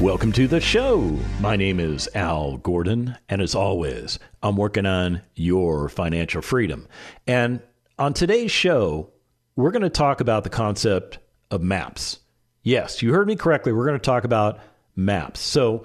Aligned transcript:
Welcome 0.00 0.30
to 0.34 0.46
the 0.46 0.60
show. 0.60 1.18
My 1.40 1.56
name 1.56 1.80
is 1.80 2.08
Al 2.14 2.58
Gordon, 2.58 3.16
and 3.28 3.42
as 3.42 3.56
always, 3.56 4.20
I'm 4.44 4.56
working 4.56 4.86
on 4.86 5.22
your 5.34 5.88
financial 5.88 6.40
freedom. 6.40 6.86
And 7.26 7.60
on 7.98 8.14
today's 8.14 8.52
show, 8.52 9.10
we're 9.56 9.72
going 9.72 9.82
to 9.82 9.90
talk 9.90 10.20
about 10.20 10.44
the 10.44 10.50
concept 10.50 11.18
of 11.50 11.62
maps. 11.62 12.20
Yes, 12.62 13.02
you 13.02 13.12
heard 13.12 13.26
me 13.26 13.34
correctly. 13.34 13.72
We're 13.72 13.86
going 13.86 13.98
to 13.98 14.04
talk 14.04 14.22
about 14.22 14.60
maps. 14.94 15.40
So, 15.40 15.84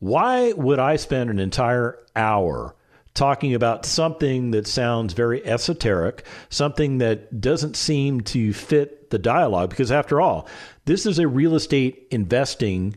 why 0.00 0.52
would 0.54 0.80
I 0.80 0.96
spend 0.96 1.30
an 1.30 1.38
entire 1.38 2.00
hour 2.16 2.74
talking 3.14 3.54
about 3.54 3.86
something 3.86 4.50
that 4.50 4.66
sounds 4.66 5.14
very 5.14 5.46
esoteric, 5.46 6.26
something 6.48 6.98
that 6.98 7.40
doesn't 7.40 7.76
seem 7.76 8.22
to 8.22 8.52
fit 8.52 9.10
the 9.10 9.20
dialogue? 9.20 9.70
Because, 9.70 9.92
after 9.92 10.20
all, 10.20 10.48
this 10.84 11.06
is 11.06 11.20
a 11.20 11.28
real 11.28 11.54
estate 11.54 12.08
investing 12.10 12.96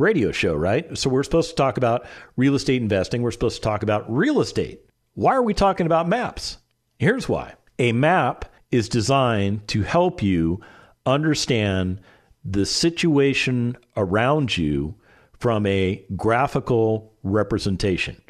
radio 0.00 0.32
show, 0.32 0.54
right? 0.54 0.96
So 0.96 1.10
we're 1.10 1.22
supposed 1.22 1.50
to 1.50 1.56
talk 1.56 1.76
about 1.76 2.06
real 2.36 2.54
estate 2.54 2.82
investing. 2.82 3.22
We're 3.22 3.30
supposed 3.30 3.56
to 3.56 3.62
talk 3.62 3.82
about 3.82 4.10
real 4.10 4.40
estate. 4.40 4.80
Why 5.14 5.34
are 5.34 5.42
we 5.42 5.54
talking 5.54 5.86
about 5.86 6.08
maps? 6.08 6.58
Here's 6.98 7.28
why. 7.28 7.54
A 7.78 7.92
map 7.92 8.46
is 8.70 8.88
designed 8.88 9.66
to 9.68 9.82
help 9.82 10.22
you 10.22 10.60
understand 11.06 12.00
the 12.44 12.64
situation 12.64 13.76
around 13.96 14.56
you 14.56 14.94
from 15.38 15.66
a 15.66 16.04
graphical 16.16 17.12
representation. 17.22 18.20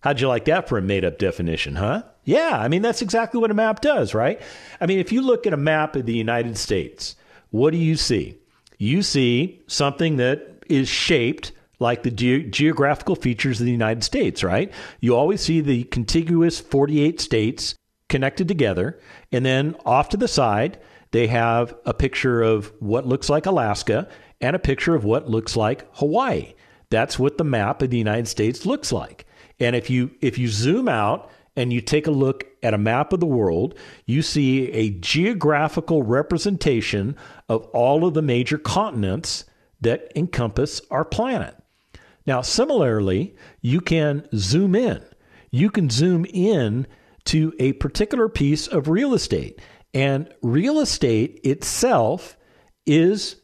How'd 0.00 0.20
you 0.20 0.28
like 0.28 0.44
that 0.44 0.68
for 0.68 0.78
a 0.78 0.82
made 0.82 1.04
up 1.04 1.18
definition, 1.18 1.76
huh? 1.76 2.02
Yeah, 2.24 2.58
I 2.60 2.68
mean, 2.68 2.82
that's 2.82 3.02
exactly 3.02 3.40
what 3.40 3.50
a 3.50 3.54
map 3.54 3.80
does, 3.80 4.14
right? 4.14 4.40
I 4.80 4.86
mean, 4.86 4.98
if 4.98 5.12
you 5.12 5.22
look 5.22 5.46
at 5.46 5.52
a 5.52 5.56
map 5.56 5.96
of 5.96 6.06
the 6.06 6.14
United 6.14 6.58
States, 6.58 7.16
what 7.50 7.70
do 7.70 7.78
you 7.78 7.96
see? 7.96 8.38
You 8.78 9.02
see 9.02 9.62
something 9.66 10.16
that 10.16 10.55
is 10.70 10.88
shaped 10.88 11.52
like 11.78 12.02
the 12.02 12.10
ge- 12.10 12.50
geographical 12.50 13.16
features 13.16 13.60
of 13.60 13.66
the 13.66 13.72
United 13.72 14.02
States, 14.02 14.42
right? 14.42 14.72
You 15.00 15.14
always 15.14 15.40
see 15.40 15.60
the 15.60 15.84
contiguous 15.84 16.60
48 16.60 17.20
states 17.20 17.74
connected 18.08 18.48
together. 18.48 18.98
And 19.32 19.44
then 19.44 19.76
off 19.84 20.08
to 20.10 20.16
the 20.16 20.28
side, 20.28 20.78
they 21.12 21.26
have 21.26 21.74
a 21.84 21.94
picture 21.94 22.42
of 22.42 22.72
what 22.80 23.06
looks 23.06 23.28
like 23.28 23.46
Alaska 23.46 24.08
and 24.40 24.54
a 24.54 24.60
picture 24.60 24.94
of 24.94 25.04
what 25.04 25.28
looks 25.28 25.56
like 25.56 25.86
Hawaii. 25.96 26.54
That's 26.90 27.18
what 27.18 27.38
the 27.38 27.44
map 27.44 27.82
of 27.82 27.90
the 27.90 27.98
United 27.98 28.28
States 28.28 28.64
looks 28.64 28.92
like. 28.92 29.26
And 29.58 29.74
if 29.74 29.90
you 29.90 30.10
if 30.20 30.38
you 30.38 30.48
zoom 30.48 30.88
out 30.88 31.30
and 31.56 31.72
you 31.72 31.80
take 31.80 32.06
a 32.06 32.12
look 32.12 32.44
at 32.62 32.74
a 32.74 32.78
map 32.78 33.12
of 33.12 33.20
the 33.20 33.26
world, 33.26 33.78
you 34.04 34.22
see 34.22 34.70
a 34.72 34.90
geographical 34.90 36.02
representation 36.02 37.16
of 37.48 37.64
all 37.66 38.06
of 38.06 38.14
the 38.14 38.22
major 38.22 38.58
continents 38.58 39.44
that 39.86 40.10
encompass 40.16 40.82
our 40.90 41.04
planet. 41.04 41.56
Now, 42.26 42.40
similarly, 42.40 43.36
you 43.60 43.80
can 43.80 44.28
zoom 44.34 44.74
in. 44.74 45.00
You 45.52 45.70
can 45.70 45.90
zoom 45.90 46.24
in 46.24 46.88
to 47.26 47.54
a 47.60 47.72
particular 47.74 48.28
piece 48.28 48.66
of 48.66 48.88
real 48.88 49.14
estate. 49.14 49.60
And 49.94 50.28
real 50.42 50.80
estate 50.80 51.40
itself 51.44 52.36
is 52.84 53.36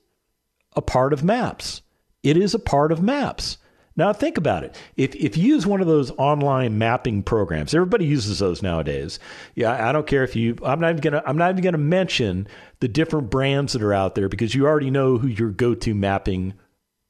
a 0.74 0.82
part 0.82 1.12
of 1.12 1.22
maps. 1.22 1.82
It 2.24 2.36
is 2.36 2.54
a 2.54 2.58
part 2.58 2.90
of 2.90 3.00
maps. 3.00 3.58
Now 3.96 4.12
think 4.12 4.38
about 4.38 4.64
it. 4.64 4.80
If 4.96 5.14
if 5.14 5.36
you 5.36 5.54
use 5.54 5.66
one 5.66 5.80
of 5.80 5.86
those 5.86 6.10
online 6.12 6.78
mapping 6.78 7.22
programs, 7.22 7.74
everybody 7.74 8.06
uses 8.06 8.38
those 8.38 8.62
nowadays. 8.62 9.18
Yeah, 9.54 9.88
I 9.88 9.92
don't 9.92 10.06
care 10.06 10.24
if 10.24 10.34
you. 10.34 10.56
I'm 10.64 10.80
not 10.80 10.90
even 10.90 11.00
gonna. 11.00 11.22
I'm 11.26 11.36
not 11.36 11.50
even 11.50 11.62
gonna 11.62 11.78
mention 11.78 12.48
the 12.80 12.88
different 12.88 13.30
brands 13.30 13.74
that 13.74 13.82
are 13.82 13.94
out 13.94 14.14
there 14.14 14.28
because 14.28 14.54
you 14.54 14.66
already 14.66 14.90
know 14.90 15.18
who 15.18 15.28
your 15.28 15.50
go-to 15.50 15.94
mapping 15.94 16.54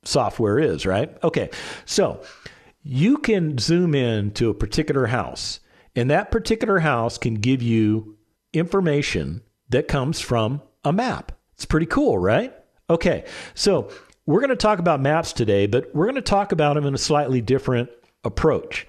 software 0.05 0.59
is, 0.59 0.85
right? 0.85 1.17
Okay, 1.23 1.51
so 1.85 2.23
you 2.83 3.19
can 3.19 3.59
zoom 3.59 3.95
in 3.95 4.33
to 4.33 4.51
a 4.51 4.55
particular 4.55 5.07
house 5.07 5.61
and 5.95 6.11
that 6.11 6.31
particular 6.31 6.79
house 6.81 7.19
can 7.19 7.35
give 7.35 7.63
you 7.63 8.17
information 8.53 9.43
that 9.69 9.89
comes 9.89 10.21
from 10.21 10.63
a 10.85 10.93
map. 10.93 11.33
It's 11.55 11.65
pretty 11.65 11.87
cool, 11.87 12.19
right? 12.19 12.55
Okay, 12.89 13.25
so 13.55 13.91
we're 14.27 14.41
going 14.41 14.51
to 14.51 14.57
talk 14.57 14.79
about 14.79 15.01
maps 15.01 15.33
today, 15.33 15.67
but 15.67 15.95
we're 15.95 16.07
going 16.07 16.15
to 16.15 16.23
talk 16.23 16.53
about 16.53 16.75
them 16.75 16.87
in 16.87 16.95
a 16.95 16.99
slightly 16.99 17.41
different 17.41 17.91
approach. 18.25 18.87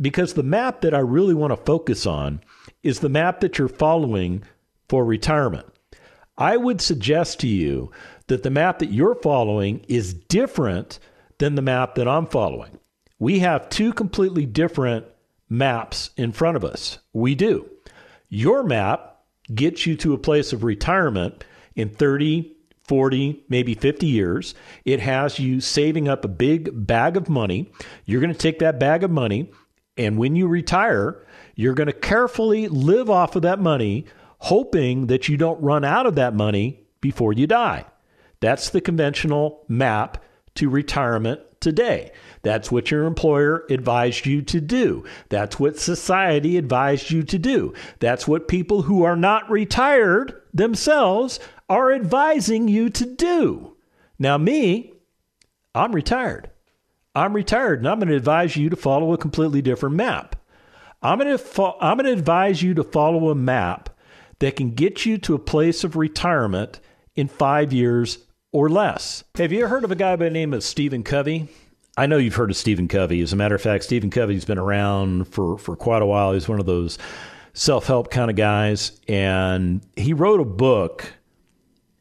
Because 0.00 0.34
the 0.34 0.42
map 0.42 0.82
that 0.82 0.94
I 0.94 0.98
really 0.98 1.34
want 1.34 1.52
to 1.52 1.64
focus 1.64 2.04
on 2.04 2.40
is 2.82 3.00
the 3.00 3.08
map 3.08 3.40
that 3.40 3.58
you're 3.58 3.68
following 3.68 4.42
for 4.88 5.04
retirement. 5.04 5.66
I 6.36 6.58
would 6.58 6.82
suggest 6.82 7.40
to 7.40 7.48
you 7.48 7.90
that 8.26 8.42
the 8.42 8.50
map 8.50 8.80
that 8.80 8.92
you're 8.92 9.14
following 9.14 9.84
is 9.88 10.12
different 10.12 10.98
than 11.38 11.54
the 11.54 11.62
map 11.62 11.94
that 11.94 12.06
I'm 12.08 12.26
following. 12.26 12.78
We 13.18 13.38
have 13.38 13.70
two 13.70 13.94
completely 13.94 14.44
different 14.44 15.06
maps 15.48 16.10
in 16.16 16.32
front 16.32 16.56
of 16.56 16.64
us. 16.64 16.98
We 17.14 17.34
do. 17.34 17.70
Your 18.28 18.62
map 18.62 19.20
gets 19.54 19.86
you 19.86 19.96
to 19.96 20.12
a 20.12 20.18
place 20.18 20.52
of 20.52 20.64
retirement 20.64 21.44
in 21.74 21.88
30, 21.88 22.55
40, 22.88 23.44
maybe 23.48 23.74
50 23.74 24.06
years. 24.06 24.54
It 24.84 25.00
has 25.00 25.38
you 25.38 25.60
saving 25.60 26.08
up 26.08 26.24
a 26.24 26.28
big 26.28 26.86
bag 26.86 27.16
of 27.16 27.28
money. 27.28 27.70
You're 28.04 28.20
going 28.20 28.32
to 28.32 28.38
take 28.38 28.58
that 28.60 28.78
bag 28.78 29.02
of 29.02 29.10
money, 29.10 29.50
and 29.96 30.18
when 30.18 30.36
you 30.36 30.46
retire, 30.46 31.24
you're 31.54 31.74
going 31.74 31.88
to 31.88 31.92
carefully 31.92 32.68
live 32.68 33.10
off 33.10 33.34
of 33.34 33.42
that 33.42 33.60
money, 33.60 34.06
hoping 34.38 35.06
that 35.06 35.28
you 35.28 35.36
don't 35.36 35.60
run 35.62 35.84
out 35.84 36.06
of 36.06 36.14
that 36.16 36.34
money 36.34 36.80
before 37.00 37.32
you 37.32 37.46
die. 37.46 37.86
That's 38.40 38.70
the 38.70 38.80
conventional 38.80 39.64
map 39.68 40.22
to 40.56 40.68
retirement 40.68 41.40
today. 41.60 42.12
That's 42.42 42.70
what 42.70 42.90
your 42.90 43.04
employer 43.04 43.64
advised 43.70 44.26
you 44.26 44.42
to 44.42 44.60
do. 44.60 45.04
That's 45.30 45.58
what 45.58 45.78
society 45.78 46.56
advised 46.56 47.10
you 47.10 47.22
to 47.24 47.38
do. 47.38 47.74
That's 47.98 48.28
what 48.28 48.48
people 48.48 48.82
who 48.82 49.02
are 49.02 49.16
not 49.16 49.50
retired 49.50 50.40
themselves 50.54 51.40
are 51.68 51.92
advising 51.92 52.68
you 52.68 52.90
to 52.90 53.06
do. 53.06 53.76
Now, 54.18 54.38
me, 54.38 54.92
I'm 55.74 55.94
retired. 55.94 56.50
I'm 57.14 57.34
retired 57.34 57.78
and 57.78 57.88
I'm 57.88 57.98
going 57.98 58.08
to 58.08 58.16
advise 58.16 58.56
you 58.56 58.68
to 58.70 58.76
follow 58.76 59.12
a 59.12 59.18
completely 59.18 59.62
different 59.62 59.96
map. 59.96 60.36
I'm 61.02 61.18
going 61.18 61.30
to 61.30 61.38
fo- 61.38 61.76
I'm 61.80 61.98
going 61.98 62.06
to 62.06 62.18
advise 62.18 62.62
you 62.62 62.74
to 62.74 62.84
follow 62.84 63.30
a 63.30 63.34
map 63.34 63.90
that 64.38 64.56
can 64.56 64.70
get 64.70 65.06
you 65.06 65.16
to 65.18 65.34
a 65.34 65.38
place 65.38 65.82
of 65.84 65.96
retirement 65.96 66.80
in 67.14 67.28
5 67.28 67.72
years 67.72 68.18
or 68.52 68.68
less. 68.68 69.24
Have 69.36 69.52
you 69.52 69.66
heard 69.66 69.84
of 69.84 69.90
a 69.90 69.96
guy 69.96 70.16
by 70.16 70.26
the 70.26 70.30
name 70.30 70.52
of 70.52 70.62
Stephen 70.62 71.02
Covey? 71.02 71.48
I 71.96 72.06
know 72.06 72.18
you've 72.18 72.34
heard 72.34 72.50
of 72.50 72.56
Stephen 72.56 72.88
Covey. 72.88 73.22
As 73.22 73.32
a 73.32 73.36
matter 73.36 73.54
of 73.54 73.62
fact, 73.62 73.84
Stephen 73.84 74.10
Covey's 74.10 74.44
been 74.44 74.58
around 74.58 75.28
for, 75.28 75.56
for 75.56 75.76
quite 75.76 76.02
a 76.02 76.06
while. 76.06 76.34
He's 76.34 76.48
one 76.48 76.60
of 76.60 76.66
those 76.66 76.98
self 77.54 77.86
help 77.86 78.10
kind 78.10 78.30
of 78.30 78.36
guys. 78.36 79.00
And 79.08 79.80
he 79.96 80.12
wrote 80.12 80.40
a 80.40 80.44
book 80.44 81.15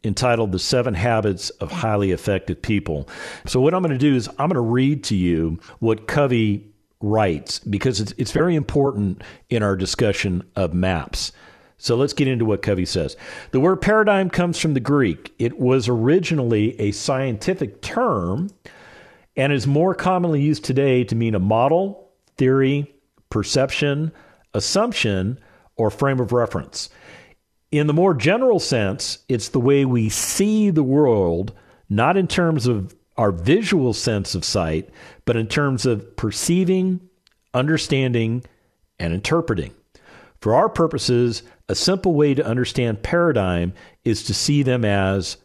entitled 0.05 0.51
The 0.51 0.59
Seven 0.59 0.93
Habits 0.93 1.49
of 1.51 1.71
Highly 1.71 2.11
Effective 2.11 2.61
People. 2.61 3.09
So, 3.45 3.59
what 3.59 3.73
I'm 3.73 3.81
going 3.81 3.91
to 3.91 3.97
do 3.97 4.15
is 4.15 4.27
I'm 4.29 4.49
going 4.49 4.53
to 4.53 4.61
read 4.61 5.03
to 5.05 5.15
you 5.15 5.59
what 5.79 6.07
Covey 6.07 6.71
writes 7.01 7.59
because 7.59 7.99
it's, 7.99 8.13
it's 8.17 8.31
very 8.31 8.55
important 8.55 9.21
in 9.49 9.63
our 9.63 9.75
discussion 9.75 10.43
of 10.55 10.73
maps. 10.73 11.31
So 11.77 11.95
let's 11.95 12.13
get 12.13 12.27
into 12.27 12.45
what 12.45 12.61
Covey 12.61 12.85
says. 12.85 13.17
The 13.51 13.59
word 13.59 13.81
paradigm 13.81 14.29
comes 14.29 14.57
from 14.57 14.73
the 14.73 14.79
Greek. 14.79 15.33
It 15.37 15.59
was 15.59 15.89
originally 15.89 16.79
a 16.79 16.91
scientific 16.91 17.81
term 17.81 18.49
and 19.35 19.51
is 19.51 19.67
more 19.67 19.93
commonly 19.93 20.41
used 20.41 20.63
today 20.63 21.03
to 21.03 21.15
mean 21.15 21.35
a 21.35 21.39
model, 21.39 22.11
theory, 22.37 22.95
perception, 23.29 24.11
assumption, 24.53 25.37
or 25.75 25.91
frame 25.91 26.21
of 26.21 26.31
reference. 26.31 26.89
In 27.75 27.87
the 27.87 27.93
more 27.93 28.13
general 28.13 28.59
sense, 28.59 29.19
it's 29.27 29.49
the 29.49 29.59
way 29.59 29.83
we 29.83 30.07
see 30.07 30.69
the 30.69 30.81
world, 30.81 31.51
not 31.89 32.15
in 32.15 32.25
terms 32.25 32.67
of 32.67 32.95
our 33.17 33.33
visual 33.33 33.91
sense 33.91 34.33
of 34.33 34.45
sight, 34.45 34.89
but 35.25 35.35
in 35.35 35.47
terms 35.47 35.85
of 35.85 36.15
perceiving, 36.15 37.01
understanding, 37.53 38.45
and 38.97 39.13
interpreting. 39.13 39.73
For 40.39 40.55
our 40.55 40.69
purposes, 40.69 41.43
a 41.67 41.75
simple 41.75 42.13
way 42.13 42.33
to 42.33 42.45
understand 42.45 43.03
paradigm 43.03 43.73
is 44.05 44.23
to 44.23 44.33
see 44.33 44.63
them 44.63 44.85
as 44.85 45.35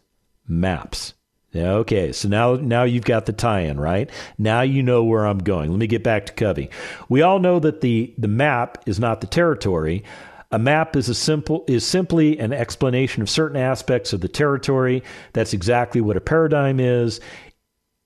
maps. 0.47 1.13
Okay, 1.53 2.13
so 2.13 2.29
now 2.29 2.55
now 2.55 2.83
you've 2.83 3.03
got 3.03 3.25
the 3.25 3.33
tie-in, 3.33 3.77
right? 3.77 4.09
Now 4.37 4.61
you 4.61 4.83
know 4.83 5.03
where 5.03 5.25
I'm 5.25 5.39
going. 5.39 5.69
Let 5.69 5.79
me 5.79 5.87
get 5.87 6.01
back 6.01 6.27
to 6.27 6.33
Covey. 6.33 6.69
We 7.09 7.23
all 7.23 7.39
know 7.39 7.59
that 7.59 7.81
the 7.81 8.13
the 8.17 8.29
map 8.29 8.81
is 8.85 9.01
not 9.01 9.19
the 9.19 9.27
territory. 9.27 10.05
A 10.53 10.59
map 10.59 10.97
is 10.97 11.07
a 11.07 11.15
simple 11.15 11.63
is 11.67 11.85
simply 11.85 12.37
an 12.37 12.51
explanation 12.51 13.21
of 13.21 13.29
certain 13.29 13.57
aspects 13.57 14.11
of 14.11 14.19
the 14.19 14.27
territory. 14.27 15.01
That's 15.31 15.53
exactly 15.53 16.01
what 16.01 16.17
a 16.17 16.21
paradigm 16.21 16.79
is. 16.79 17.21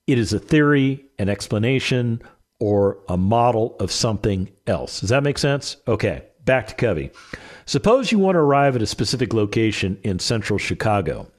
It 0.06 0.20
is 0.20 0.32
a 0.32 0.40
theory, 0.40 1.06
an 1.18 1.28
explanation, 1.28 2.22
or 2.60 3.00
a 3.10 3.18
model 3.18 3.76
of 3.80 3.92
something 3.92 4.52
else. 4.68 5.00
Does 5.00 5.10
that 5.10 5.24
make 5.24 5.40
sense? 5.40 5.78
Okay, 5.88 6.24
back 6.44 6.68
to 6.68 6.76
Covey. 6.76 7.10
Suppose 7.66 8.12
you 8.12 8.20
want 8.20 8.36
to 8.36 8.40
arrive 8.40 8.76
at 8.76 8.84
a 8.84 8.88
specific 8.88 9.34
location 9.34 9.98
in 10.04 10.20
central 10.20 10.60
Chicago. 10.60 11.32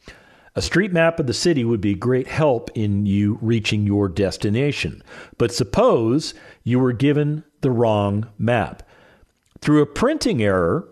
A 0.57 0.63
street 0.63 0.93
map 0.93 1.21
of 1.21 1.29
the 1.29 1.35
city 1.35 1.65
would 1.65 1.81
be 1.81 1.95
great 1.95 2.27
help 2.27 2.71
in 2.75 3.07
you 3.07 3.39
reaching 3.41 3.87
your 3.87 4.09
destination. 4.09 5.03
But 5.39 5.53
suppose 5.53 6.35
you 6.65 6.81
were 6.81 6.93
given 6.93 7.45
the 7.61 7.71
wrong 7.71 8.27
map. 8.39 8.83
Through 9.61 9.83
a 9.83 9.87
printing 9.87 10.43
error, 10.43 10.89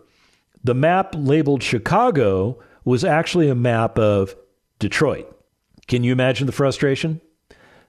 the 0.64 0.74
map 0.74 1.14
labeled 1.16 1.62
Chicago 1.62 2.58
was 2.84 3.04
actually 3.04 3.48
a 3.48 3.54
map 3.54 3.98
of 3.98 4.34
Detroit. 4.78 5.30
Can 5.86 6.02
you 6.02 6.12
imagine 6.12 6.46
the 6.46 6.52
frustration? 6.52 7.20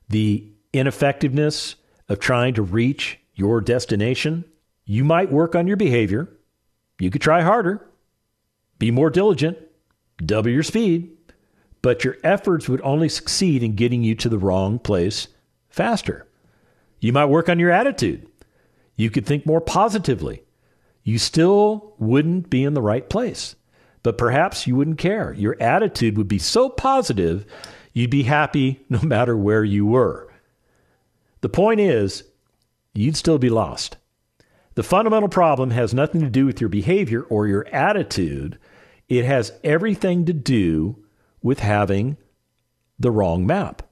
The 0.10 0.48
ineffectiveness 0.74 1.75
of 2.10 2.19
trying 2.19 2.54
to 2.56 2.62
reach 2.62 3.19
your 3.33 3.62
destination? 3.62 4.45
You 4.86 5.04
might 5.04 5.31
work 5.31 5.56
on 5.56 5.68
your 5.68 5.77
behavior. 5.77 6.30
You 7.00 7.10
could 7.10 7.22
try 7.22 7.42
harder, 7.42 7.86
be 8.77 8.92
more 8.92 9.10
diligent, 9.10 9.57
double 10.24 10.51
your 10.51 10.63
speed 10.63 11.16
but 11.86 12.04
your 12.04 12.18
efforts 12.24 12.68
would 12.68 12.81
only 12.81 13.07
succeed 13.07 13.62
in 13.62 13.75
getting 13.75 14.01
you 14.01 14.16
to 14.16 14.27
the 14.27 14.39
wrong 14.39 14.80
place 14.80 15.27
faster. 15.69 16.25
You 17.00 17.13
might 17.13 17.25
work 17.25 17.48
on 17.48 17.60
your 17.60 17.69
attitude. 17.69 18.27
You 18.95 19.12
could 19.12 19.27
think 19.27 19.45
more 19.45 19.62
positively. 19.62 20.42
You 21.06 21.19
still 21.19 21.94
wouldn't 22.00 22.50
be 22.50 22.63
in 22.63 22.74
the 22.74 22.81
right 22.81 23.07
place, 23.07 23.56
but 24.02 24.18
perhaps 24.18 24.66
you 24.66 24.75
wouldn't 24.75 24.98
care. 24.98 25.34
Your 25.34 25.56
attitude 25.62 26.18
would 26.18 26.28
be 26.28 26.40
so 26.40 26.68
positive, 26.68 27.46
you'd 27.94 28.10
be 28.10 28.24
happy 28.24 28.84
no 28.90 29.00
matter 29.02 29.38
where 29.38 29.63
you 29.63 29.86
were. 29.86 30.34
The 31.42 31.50
point 31.50 31.80
is, 31.80 32.24
you'd 32.96 33.16
still 33.16 33.38
be 33.38 33.52
lost. 33.52 33.98
The 34.74 34.84
fundamental 34.84 35.30
problem 35.30 35.69
has 35.72 35.94
nothing 35.94 36.22
to 36.22 36.30
do 36.30 36.48
with 36.48 36.60
your 36.60 36.69
behavior 36.69 37.22
or 37.22 37.48
your 37.48 37.68
attitude. 37.68 38.58
It 39.08 39.25
has 39.25 39.54
everything 39.63 40.25
to 40.25 40.34
do 40.34 41.06
with 41.44 41.60
having 41.60 42.18
the 42.98 43.12
wrong 43.12 43.46
map. 43.46 43.84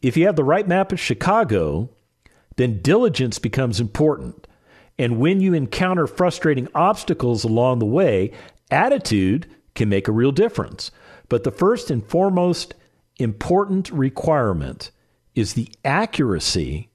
If 0.00 0.16
you 0.16 0.26
have 0.26 0.36
the 0.36 0.44
right 0.44 0.66
map 0.66 0.92
of 0.92 1.00
Chicago, 1.00 1.90
then 2.54 2.80
diligence 2.82 3.40
becomes 3.40 3.80
important. 3.80 4.46
And 5.02 5.18
when 5.18 5.40
you 5.40 5.52
encounter 5.52 6.06
frustrating 6.06 6.68
obstacles 6.76 7.42
along 7.42 7.80
the 7.80 7.84
way, 7.84 8.30
attitude 8.70 9.50
can 9.74 9.88
make 9.88 10.06
a 10.06 10.12
real 10.12 10.30
difference. 10.30 10.92
But 11.28 11.42
the 11.42 11.50
first 11.50 11.90
and 11.90 12.06
foremost 12.06 12.74
important 13.18 13.90
requirement 13.90 14.92
is 15.34 15.54
the 15.54 15.68
accuracy 15.84 16.88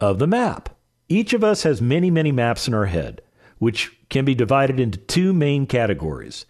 of 0.00 0.20
the 0.20 0.28
map. 0.28 0.68
Each 1.08 1.32
of 1.32 1.42
us 1.42 1.64
has 1.64 1.82
many, 1.82 2.12
many 2.12 2.30
maps 2.30 2.68
in 2.68 2.74
our 2.74 2.86
head, 2.86 3.22
which 3.58 3.90
can 4.08 4.24
be 4.24 4.36
divided 4.36 4.78
into 4.78 4.96
two 4.96 5.32
main 5.32 5.66
categories 5.66 6.46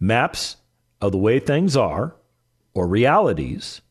maps 0.00 0.56
of 1.02 1.12
the 1.12 1.18
way 1.18 1.38
things 1.38 1.76
are, 1.76 2.16
or 2.72 2.86
realities 2.86 3.82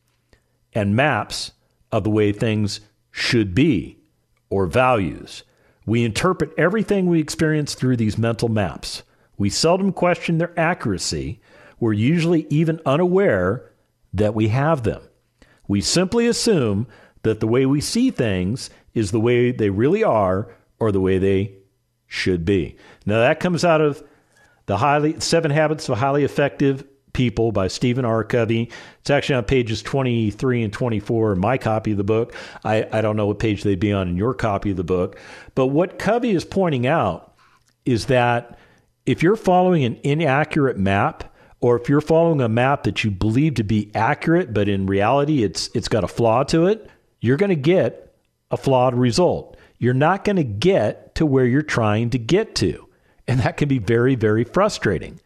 and 0.72 0.96
maps 0.96 1.52
of 1.92 2.02
the 2.02 2.10
way 2.10 2.32
things 2.32 2.80
should 3.12 3.54
be 3.54 4.00
or 4.50 4.66
values. 4.66 5.44
We 5.86 6.04
interpret 6.04 6.52
everything 6.58 7.06
we 7.06 7.20
experience 7.20 7.74
through 7.74 7.96
these 7.96 8.18
mental 8.18 8.48
maps. 8.48 9.04
We 9.38 9.48
seldom 9.50 9.92
question 9.92 10.38
their 10.38 10.58
accuracy. 10.58 11.40
We're 11.78 11.92
usually 11.92 12.46
even 12.50 12.80
unaware 12.84 13.70
that 14.12 14.34
we 14.34 14.48
have 14.48 14.82
them. 14.82 15.02
We 15.68 15.80
simply 15.80 16.26
assume 16.26 16.86
that 17.22 17.40
the 17.40 17.46
way 17.46 17.66
we 17.66 17.80
see 17.80 18.10
things 18.10 18.70
is 18.94 19.10
the 19.10 19.20
way 19.20 19.52
they 19.52 19.70
really 19.70 20.02
are 20.02 20.48
or 20.78 20.90
the 20.90 21.00
way 21.00 21.18
they 21.18 21.54
should 22.06 22.44
be. 22.44 22.76
Now, 23.04 23.18
that 23.20 23.40
comes 23.40 23.64
out 23.64 23.80
of 23.80 24.02
the 24.66 24.78
highly, 24.78 25.20
Seven 25.20 25.50
Habits 25.50 25.88
of 25.88 25.98
Highly 25.98 26.24
Effective 26.24 26.84
People 27.16 27.50
by 27.50 27.68
Stephen 27.68 28.04
R. 28.04 28.22
Covey. 28.22 28.70
It's 29.00 29.08
actually 29.08 29.36
on 29.36 29.44
pages 29.44 29.80
23 29.80 30.64
and 30.64 30.70
24 30.70 31.32
in 31.32 31.40
my 31.40 31.56
copy 31.56 31.92
of 31.92 31.96
the 31.96 32.04
book. 32.04 32.34
I, 32.62 32.86
I 32.92 33.00
don't 33.00 33.16
know 33.16 33.26
what 33.26 33.38
page 33.38 33.62
they'd 33.62 33.80
be 33.80 33.90
on 33.90 34.06
in 34.06 34.18
your 34.18 34.34
copy 34.34 34.70
of 34.70 34.76
the 34.76 34.84
book. 34.84 35.18
But 35.54 35.68
what 35.68 35.98
Covey 35.98 36.32
is 36.32 36.44
pointing 36.44 36.86
out 36.86 37.34
is 37.86 38.04
that 38.06 38.58
if 39.06 39.22
you're 39.22 39.34
following 39.34 39.82
an 39.84 39.98
inaccurate 40.02 40.76
map, 40.76 41.34
or 41.60 41.80
if 41.80 41.88
you're 41.88 42.02
following 42.02 42.42
a 42.42 42.50
map 42.50 42.82
that 42.82 43.02
you 43.02 43.10
believe 43.10 43.54
to 43.54 43.64
be 43.64 43.90
accurate, 43.94 44.52
but 44.52 44.68
in 44.68 44.84
reality 44.84 45.42
it's 45.42 45.70
it's 45.74 45.88
got 45.88 46.04
a 46.04 46.08
flaw 46.08 46.42
to 46.44 46.66
it, 46.66 46.90
you're 47.22 47.38
going 47.38 47.48
to 47.48 47.56
get 47.56 48.14
a 48.50 48.58
flawed 48.58 48.94
result. 48.94 49.56
You're 49.78 49.94
not 49.94 50.22
going 50.22 50.36
to 50.36 50.44
get 50.44 51.14
to 51.14 51.24
where 51.24 51.46
you're 51.46 51.62
trying 51.62 52.10
to 52.10 52.18
get 52.18 52.54
to. 52.56 52.86
And 53.26 53.40
that 53.40 53.56
can 53.56 53.68
be 53.68 53.78
very, 53.78 54.16
very 54.16 54.44
frustrating. 54.44 55.18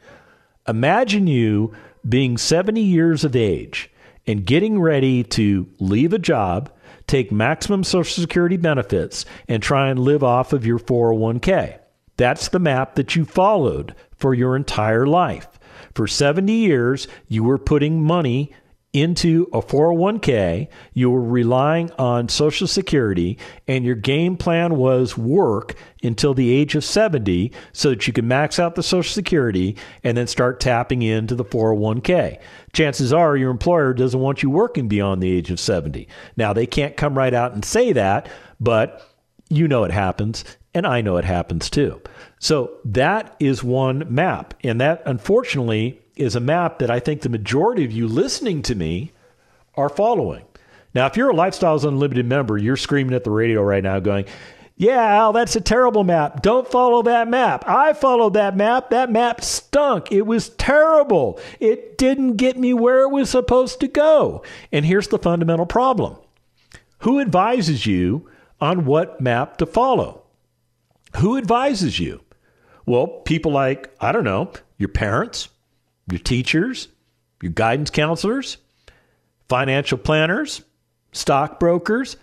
Imagine 0.69 1.27
you 1.27 1.75
being 2.09 2.37
70 2.37 2.81
years 2.81 3.25
of 3.25 3.35
age 3.35 3.91
and 4.27 4.45
getting 4.45 4.81
ready 4.81 5.25
to 5.25 5.69
leave 5.79 6.13
a 6.13 6.19
job, 6.19 6.71
take 7.07 7.33
maximum 7.33 7.83
Social 7.83 8.21
Security 8.23 8.57
benefits, 8.57 9.25
and 9.49 9.63
try 9.63 9.89
and 9.89 9.99
live 9.99 10.23
off 10.23 10.53
of 10.53 10.67
your 10.67 10.79
401k. 10.79 11.79
That's 12.17 12.49
the 12.49 12.59
map 12.59 12.95
that 12.97 13.17
you 13.17 13.25
followed 13.25 13.95
for 14.17 14.35
your 14.35 14.55
entire 14.55 15.07
life. 15.07 15.49
For 15.95 16.07
70 16.07 16.53
years, 16.53 17.09
you 17.27 17.43
were 17.43 17.59
putting 17.59 18.03
money 18.03 18.55
into 18.93 19.49
a 19.53 19.63
401k, 19.63 20.69
you 20.95 21.11
were 21.11 21.23
relying 21.23 21.93
on 21.93 22.29
Social 22.29 22.67
Security, 22.67 23.39
and 23.69 23.85
your 23.85 23.95
game 23.95 24.37
plan 24.37 24.77
was 24.77 25.17
work 25.17 25.77
until 26.03 26.35
the 26.35 26.51
age 26.51 26.75
of 26.75 26.85
70 26.85 27.53
so 27.73 27.91
that 27.91 28.07
you 28.07 28.13
can 28.13 28.27
max 28.27 28.59
out 28.59 28.75
the 28.75 28.83
Social 28.83 29.13
Security 29.13 29.77
and 30.03 30.17
then 30.17 30.27
start 30.27 30.59
tapping 30.59 31.03
into 31.03 31.37
the 31.37 31.45
401k. 31.45 32.41
Chances 32.73 33.13
are 33.13 33.37
your 33.37 33.51
employer 33.51 33.95
doesn't 33.95 34.21
want 34.21 34.43
you 34.43 34.51
working 34.51 34.89
beyond 34.89 35.23
the 35.23 35.31
age 35.31 35.51
of 35.51 35.61
70. 35.61 36.09
Now, 36.37 36.53
they 36.53 36.67
can't 36.67 36.97
come 36.97 37.17
right 37.17 37.35
out 37.35 37.53
and 37.53 37.65
say 37.65 37.93
that, 37.93 38.29
but 38.59 39.07
you 39.49 39.69
know 39.69 39.85
it 39.85 39.93
happens, 39.93 40.45
and 40.75 40.87
I 40.87 41.01
know 41.01 41.17
it 41.17 41.25
happens 41.25 41.71
too. 41.71 42.01
So 42.41 42.79
that 42.85 43.37
is 43.39 43.63
one 43.63 44.05
map. 44.13 44.55
And 44.65 44.81
that, 44.81 45.03
unfortunately, 45.07 46.01
is 46.21 46.37
a 46.37 46.41
map 46.41 46.79
that 46.79 46.91
I 46.91 47.01
think 47.01 47.23
the 47.23 47.29
majority 47.29 47.85
of 47.85 47.93
you 47.93 48.07
listening 48.07 48.63
to 48.63 48.75
me 48.75 49.13
are 49.75 49.89
following. 49.89 50.45
Now, 50.95 51.07
if 51.07 51.17
you're 51.17 51.31
a 51.31 51.35
Lifestyles 51.35 51.85
Unlimited 51.85 52.27
member, 52.27 52.59
you're 52.59 52.77
screaming 52.77 53.15
at 53.15 53.25
the 53.25 53.31
radio 53.31 53.63
right 53.63 53.83
now 53.83 54.01
going, 54.01 54.27
yeah, 54.77 55.17
Al, 55.17 55.35
that's 55.35 55.57
a 55.57 55.61
terrible 55.61 56.05
map. 56.05 56.41
Don't 56.41 56.67
follow 56.67 57.03
that 57.03 57.29
map. 57.29 57.65
I 57.69 57.93
followed 57.93 58.33
that 58.33 58.57
map. 58.57 58.91
That 58.91 59.11
map 59.11 59.45
stunk. 59.45 60.11
It 60.11 60.23
was 60.23 60.49
terrible. 60.51 61.39
It 61.61 61.99
didn't 61.99 62.37
get 62.37 62.57
me 62.57 62.73
where 62.73 63.03
it 63.03 63.11
was 63.11 63.29
supposed 63.29 63.81
to 63.81 63.89
go. 63.89 64.43
And 64.73 64.87
here's 64.87 65.09
the 65.09 65.19
fundamental 65.19 65.67
problem 65.67 66.17
Who 67.01 67.21
advises 67.21 67.85
you 67.85 68.31
on 68.59 68.87
what 68.87 69.21
map 69.21 69.59
to 69.59 69.67
follow? 69.67 70.23
Who 71.19 71.37
advises 71.37 72.01
you? 72.01 72.23
Well, 72.87 73.07
people 73.07 73.53
like, 73.53 73.95
I 74.01 74.13
don't 74.13 74.25
know, 74.25 74.51
your 74.79 74.89
parents, 74.89 75.51
your 76.11 76.19
teachers, 76.19 76.89
your 77.43 77.53
guidance 77.53 77.91
counselors, 77.91 78.59
financial 79.49 79.99
planners, 79.99 80.63
stockbrokers. 81.13 82.17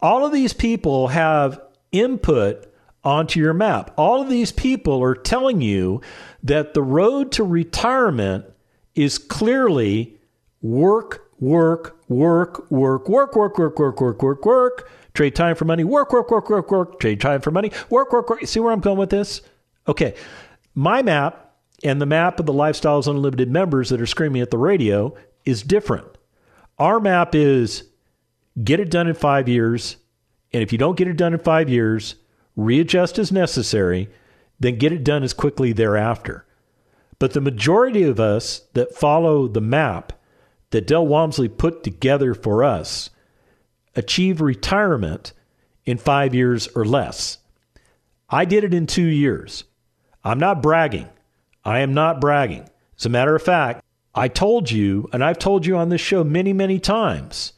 All 0.00 0.26
of 0.26 0.32
these 0.32 0.52
people 0.52 1.08
have 1.08 1.60
input 1.92 2.66
onto 3.02 3.40
your 3.40 3.54
map. 3.54 3.92
All 3.96 4.20
of 4.20 4.28
these 4.28 4.52
people 4.52 5.02
are 5.02 5.14
telling 5.14 5.60
you 5.60 6.00
that 6.42 6.74
the 6.74 6.82
road 6.82 7.32
to 7.32 7.44
retirement 7.44 8.46
is 8.94 9.18
clearly 9.18 10.18
work, 10.62 11.30
work, 11.38 11.98
work, 12.08 12.70
work, 12.70 13.08
work, 13.10 13.36
work, 13.36 13.58
work, 13.58 13.78
work, 13.78 14.00
work, 14.00 14.22
work, 14.22 14.44
work, 14.46 14.90
trade 15.12 15.34
time 15.34 15.54
for 15.54 15.64
money, 15.64 15.84
work, 15.84 16.12
work, 16.12 16.30
work, 16.30 16.48
work, 16.48 16.70
work, 16.70 17.00
trade 17.00 17.20
time 17.20 17.40
for 17.40 17.50
money, 17.50 17.70
work, 17.90 18.12
work, 18.12 18.28
work. 18.28 18.46
See 18.46 18.60
where 18.60 18.72
I'm 18.72 18.80
going 18.80 18.98
with 18.98 19.10
this? 19.10 19.42
Okay. 19.86 20.14
My 20.74 21.02
map 21.02 21.43
and 21.84 22.00
the 22.00 22.06
map 22.06 22.40
of 22.40 22.46
the 22.46 22.52
Lifestyles 22.52 23.06
Unlimited 23.06 23.50
members 23.50 23.90
that 23.90 24.00
are 24.00 24.06
screaming 24.06 24.40
at 24.40 24.50
the 24.50 24.58
radio 24.58 25.14
is 25.44 25.62
different. 25.62 26.06
Our 26.78 26.98
map 26.98 27.34
is 27.34 27.84
get 28.62 28.80
it 28.80 28.90
done 28.90 29.06
in 29.06 29.14
five 29.14 29.48
years. 29.48 29.98
And 30.52 30.62
if 30.62 30.72
you 30.72 30.78
don't 30.78 30.96
get 30.96 31.08
it 31.08 31.18
done 31.18 31.34
in 31.34 31.40
five 31.40 31.68
years, 31.68 32.14
readjust 32.56 33.18
as 33.18 33.30
necessary, 33.30 34.08
then 34.58 34.78
get 34.78 34.92
it 34.92 35.04
done 35.04 35.22
as 35.22 35.34
quickly 35.34 35.72
thereafter. 35.72 36.46
But 37.18 37.34
the 37.34 37.40
majority 37.40 38.02
of 38.04 38.18
us 38.18 38.62
that 38.72 38.94
follow 38.94 39.46
the 39.46 39.60
map 39.60 40.12
that 40.70 40.86
Del 40.86 41.06
Walmsley 41.06 41.48
put 41.48 41.84
together 41.84 42.34
for 42.34 42.64
us 42.64 43.10
achieve 43.94 44.40
retirement 44.40 45.32
in 45.84 45.98
five 45.98 46.34
years 46.34 46.66
or 46.68 46.84
less. 46.84 47.38
I 48.30 48.44
did 48.44 48.64
it 48.64 48.74
in 48.74 48.86
two 48.86 49.02
years. 49.04 49.64
I'm 50.24 50.38
not 50.38 50.62
bragging. 50.62 51.08
I 51.64 51.80
am 51.80 51.94
not 51.94 52.20
bragging. 52.20 52.68
As 52.98 53.06
a 53.06 53.10
matter 53.10 53.34
of 53.34 53.42
fact, 53.42 53.82
I 54.14 54.28
told 54.28 54.70
you, 54.70 55.08
and 55.12 55.24
I've 55.24 55.38
told 55.38 55.66
you 55.66 55.76
on 55.76 55.88
this 55.88 56.00
show 56.00 56.22
many, 56.22 56.52
many 56.52 56.78
times, 56.78 57.52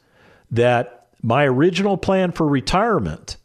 that 0.49 1.07
my 1.21 1.45
original 1.45 1.97
plan 1.97 2.31
for 2.31 2.47
retirement 2.47 3.37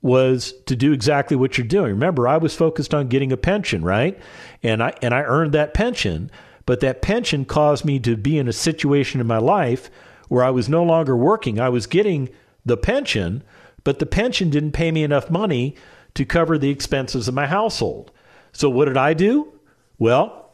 was 0.00 0.54
to 0.66 0.76
do 0.76 0.92
exactly 0.92 1.36
what 1.36 1.58
you're 1.58 1.66
doing. 1.66 1.92
Remember, 1.92 2.28
I 2.28 2.36
was 2.36 2.54
focused 2.54 2.94
on 2.94 3.08
getting 3.08 3.32
a 3.32 3.36
pension, 3.36 3.82
right? 3.82 4.18
And 4.62 4.82
I 4.82 4.94
and 5.02 5.12
I 5.12 5.22
earned 5.22 5.52
that 5.52 5.74
pension, 5.74 6.30
but 6.64 6.80
that 6.80 7.02
pension 7.02 7.44
caused 7.44 7.84
me 7.84 7.98
to 8.00 8.16
be 8.16 8.38
in 8.38 8.48
a 8.48 8.52
situation 8.52 9.20
in 9.20 9.26
my 9.26 9.38
life 9.38 9.90
where 10.28 10.44
I 10.44 10.50
was 10.50 10.68
no 10.68 10.82
longer 10.82 11.16
working. 11.16 11.58
I 11.58 11.68
was 11.68 11.86
getting 11.86 12.28
the 12.64 12.76
pension, 12.76 13.42
but 13.84 13.98
the 13.98 14.06
pension 14.06 14.50
didn't 14.50 14.72
pay 14.72 14.92
me 14.92 15.02
enough 15.02 15.30
money 15.30 15.74
to 16.14 16.24
cover 16.24 16.56
the 16.58 16.70
expenses 16.70 17.28
of 17.28 17.34
my 17.34 17.46
household. 17.46 18.12
So 18.52 18.70
what 18.70 18.86
did 18.86 18.96
I 18.96 19.12
do? 19.12 19.52
Well, 19.98 20.52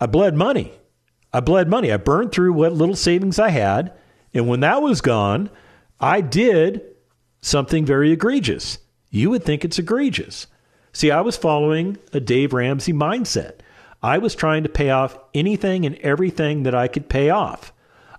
I 0.00 0.06
bled 0.06 0.34
money. 0.34 0.72
I 1.32 1.40
bled 1.40 1.68
money. 1.68 1.90
I 1.92 1.96
burned 1.96 2.32
through 2.32 2.52
what 2.52 2.72
little 2.72 2.96
savings 2.96 3.38
I 3.38 3.48
had, 3.50 3.92
and 4.32 4.48
when 4.48 4.60
that 4.60 4.82
was 4.82 5.00
gone, 5.00 5.50
I 6.00 6.20
did 6.20 6.82
something 7.40 7.84
very 7.84 8.12
egregious. 8.12 8.78
You 9.10 9.30
would 9.30 9.44
think 9.44 9.64
it's 9.64 9.78
egregious. 9.78 10.46
See, 10.92 11.10
I 11.10 11.20
was 11.22 11.36
following 11.36 11.98
a 12.12 12.20
Dave 12.20 12.52
Ramsey 12.52 12.92
mindset. 12.92 13.60
I 14.02 14.18
was 14.18 14.34
trying 14.34 14.62
to 14.62 14.68
pay 14.68 14.90
off 14.90 15.18
anything 15.34 15.84
and 15.86 15.96
everything 15.96 16.62
that 16.64 16.74
I 16.74 16.88
could 16.88 17.08
pay 17.08 17.30
off. 17.30 17.72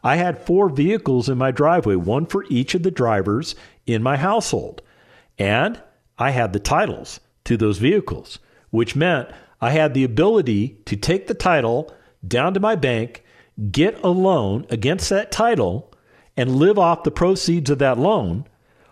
I 0.03 0.17
had 0.17 0.45
four 0.45 0.69
vehicles 0.69 1.29
in 1.29 1.37
my 1.37 1.51
driveway, 1.51 1.95
one 1.95 2.25
for 2.25 2.45
each 2.49 2.75
of 2.75 2.83
the 2.83 2.91
drivers 2.91 3.55
in 3.87 4.03
my 4.03 4.17
household. 4.17 4.81
And 5.39 5.81
I 6.17 6.31
had 6.31 6.53
the 6.53 6.59
titles 6.59 7.19
to 7.45 7.57
those 7.57 7.77
vehicles, 7.77 8.39
which 8.71 8.95
meant 8.95 9.29
I 9.65 9.71
had 9.71 9.93
the 9.93 10.03
ability 10.03 10.79
to 10.85 10.95
take 10.95 11.27
the 11.27 11.33
title 11.33 11.93
down 12.25 12.53
to 12.53 12.59
my 12.59 12.75
bank, 12.75 13.23
get 13.71 14.03
a 14.03 14.09
loan 14.09 14.65
against 14.69 15.09
that 15.09 15.31
title, 15.31 15.93
and 16.37 16.55
live 16.55 16.77
off 16.77 17.03
the 17.03 17.11
proceeds 17.11 17.69
of 17.69 17.79
that 17.79 17.97
loan 17.97 18.45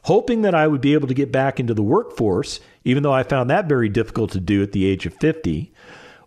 hoping 0.03 0.41
that 0.41 0.55
I 0.55 0.67
would 0.67 0.81
be 0.81 0.93
able 0.93 1.07
to 1.07 1.13
get 1.13 1.31
back 1.31 1.59
into 1.59 1.73
the 1.73 1.83
workforce, 1.83 2.59
even 2.83 3.03
though 3.03 3.13
I 3.13 3.23
found 3.23 3.49
that 3.49 3.67
very 3.67 3.89
difficult 3.89 4.31
to 4.31 4.39
do 4.39 4.61
at 4.61 4.71
the 4.71 4.85
age 4.85 5.05
of 5.05 5.13
50. 5.15 5.73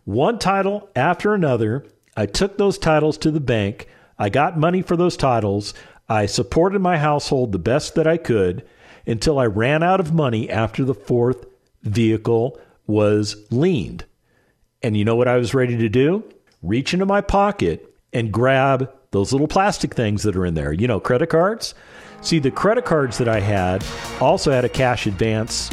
One 0.04 0.38
title 0.38 0.88
after 0.96 1.34
another, 1.34 1.84
I 2.16 2.26
took 2.26 2.56
those 2.56 2.78
titles 2.78 3.18
to 3.18 3.30
the 3.30 3.40
bank. 3.40 3.88
I 4.18 4.28
got 4.28 4.58
money 4.58 4.82
for 4.82 4.96
those 4.96 5.16
titles. 5.16 5.74
I 6.08 6.26
supported 6.26 6.80
my 6.80 6.96
household 6.96 7.52
the 7.52 7.58
best 7.58 7.94
that 7.96 8.06
I 8.06 8.16
could 8.16 8.66
until 9.06 9.38
I 9.38 9.46
ran 9.46 9.82
out 9.82 10.00
of 10.00 10.14
money 10.14 10.48
after 10.48 10.84
the 10.84 10.94
fourth 10.94 11.44
vehicle 11.82 12.58
was 12.86 13.36
leaned. 13.50 14.04
And 14.86 14.96
you 14.96 15.04
know 15.04 15.16
what 15.16 15.26
I 15.26 15.36
was 15.36 15.52
ready 15.52 15.76
to 15.78 15.88
do? 15.88 16.22
Reach 16.62 16.94
into 16.94 17.06
my 17.06 17.20
pocket 17.20 17.92
and 18.12 18.30
grab 18.30 18.88
those 19.10 19.32
little 19.32 19.48
plastic 19.48 19.94
things 19.94 20.22
that 20.22 20.36
are 20.36 20.46
in 20.46 20.54
there. 20.54 20.72
You 20.72 20.86
know, 20.86 21.00
credit 21.00 21.26
cards. 21.26 21.74
See, 22.20 22.38
the 22.38 22.52
credit 22.52 22.84
cards 22.84 23.18
that 23.18 23.26
I 23.26 23.40
had 23.40 23.84
also 24.20 24.52
had 24.52 24.64
a 24.64 24.68
cash 24.68 25.08
advance 25.08 25.70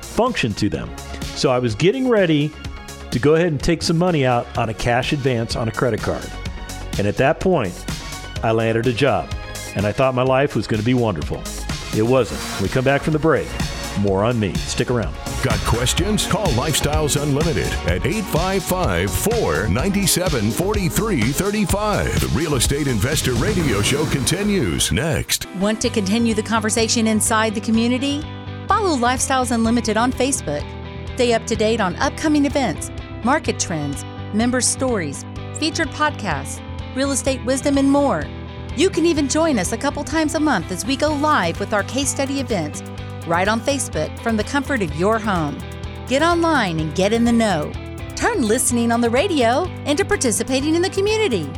function 0.00 0.52
to 0.54 0.68
them. 0.68 0.96
So 1.34 1.50
I 1.50 1.58
was 1.58 1.74
getting 1.74 2.08
ready 2.08 2.52
to 3.10 3.18
go 3.18 3.34
ahead 3.34 3.48
and 3.48 3.60
take 3.60 3.82
some 3.82 3.98
money 3.98 4.24
out 4.24 4.46
on 4.56 4.68
a 4.68 4.74
cash 4.74 5.12
advance 5.12 5.56
on 5.56 5.66
a 5.66 5.72
credit 5.72 6.00
card. 6.00 6.30
And 6.98 7.08
at 7.08 7.16
that 7.16 7.40
point, 7.40 7.74
I 8.44 8.52
landed 8.52 8.86
a 8.86 8.92
job 8.92 9.28
and 9.74 9.84
I 9.84 9.90
thought 9.90 10.14
my 10.14 10.22
life 10.22 10.54
was 10.54 10.68
going 10.68 10.80
to 10.80 10.86
be 10.86 10.94
wonderful. 10.94 11.42
It 11.98 12.04
wasn't. 12.04 12.40
When 12.40 12.62
we 12.62 12.68
come 12.68 12.84
back 12.84 13.02
from 13.02 13.12
the 13.12 13.18
break, 13.18 13.48
more 13.98 14.22
on 14.22 14.38
me. 14.38 14.54
Stick 14.54 14.88
around. 14.88 15.16
Got 15.46 15.60
questions? 15.60 16.26
Call 16.26 16.48
Lifestyles 16.48 17.22
Unlimited 17.22 17.72
at 17.86 18.04
855 18.04 19.08
497 19.08 20.50
4335. 20.50 22.20
The 22.20 22.36
Real 22.36 22.56
Estate 22.56 22.88
Investor 22.88 23.32
Radio 23.34 23.80
Show 23.80 24.06
continues 24.06 24.90
next. 24.90 25.46
Want 25.58 25.80
to 25.82 25.88
continue 25.88 26.34
the 26.34 26.42
conversation 26.42 27.06
inside 27.06 27.54
the 27.54 27.60
community? 27.60 28.22
Follow 28.66 28.96
Lifestyles 28.96 29.52
Unlimited 29.52 29.96
on 29.96 30.10
Facebook. 30.10 30.64
Stay 31.14 31.32
up 31.32 31.46
to 31.46 31.54
date 31.54 31.80
on 31.80 31.94
upcoming 31.96 32.46
events, 32.46 32.90
market 33.22 33.60
trends, 33.60 34.04
member 34.34 34.60
stories, 34.60 35.24
featured 35.60 35.90
podcasts, 35.90 36.60
real 36.96 37.12
estate 37.12 37.44
wisdom, 37.44 37.78
and 37.78 37.88
more. 37.88 38.24
You 38.74 38.90
can 38.90 39.06
even 39.06 39.28
join 39.28 39.60
us 39.60 39.70
a 39.70 39.78
couple 39.78 40.02
times 40.02 40.34
a 40.34 40.40
month 40.40 40.72
as 40.72 40.84
we 40.84 40.96
go 40.96 41.14
live 41.14 41.60
with 41.60 41.72
our 41.72 41.84
case 41.84 42.08
study 42.08 42.40
events 42.40 42.82
right 43.26 43.48
on 43.48 43.60
Facebook 43.60 44.16
from 44.20 44.36
the 44.36 44.44
comfort 44.44 44.82
of 44.82 44.94
your 44.96 45.18
home. 45.18 45.58
Get 46.08 46.22
online 46.22 46.80
and 46.80 46.94
get 46.94 47.12
in 47.12 47.24
the 47.24 47.32
know. 47.32 47.72
Turn 48.14 48.42
listening 48.42 48.92
on 48.92 49.00
the 49.00 49.10
radio 49.10 49.64
into 49.84 50.04
participating 50.04 50.74
in 50.74 50.82
the 50.82 50.90
community. 50.90 51.50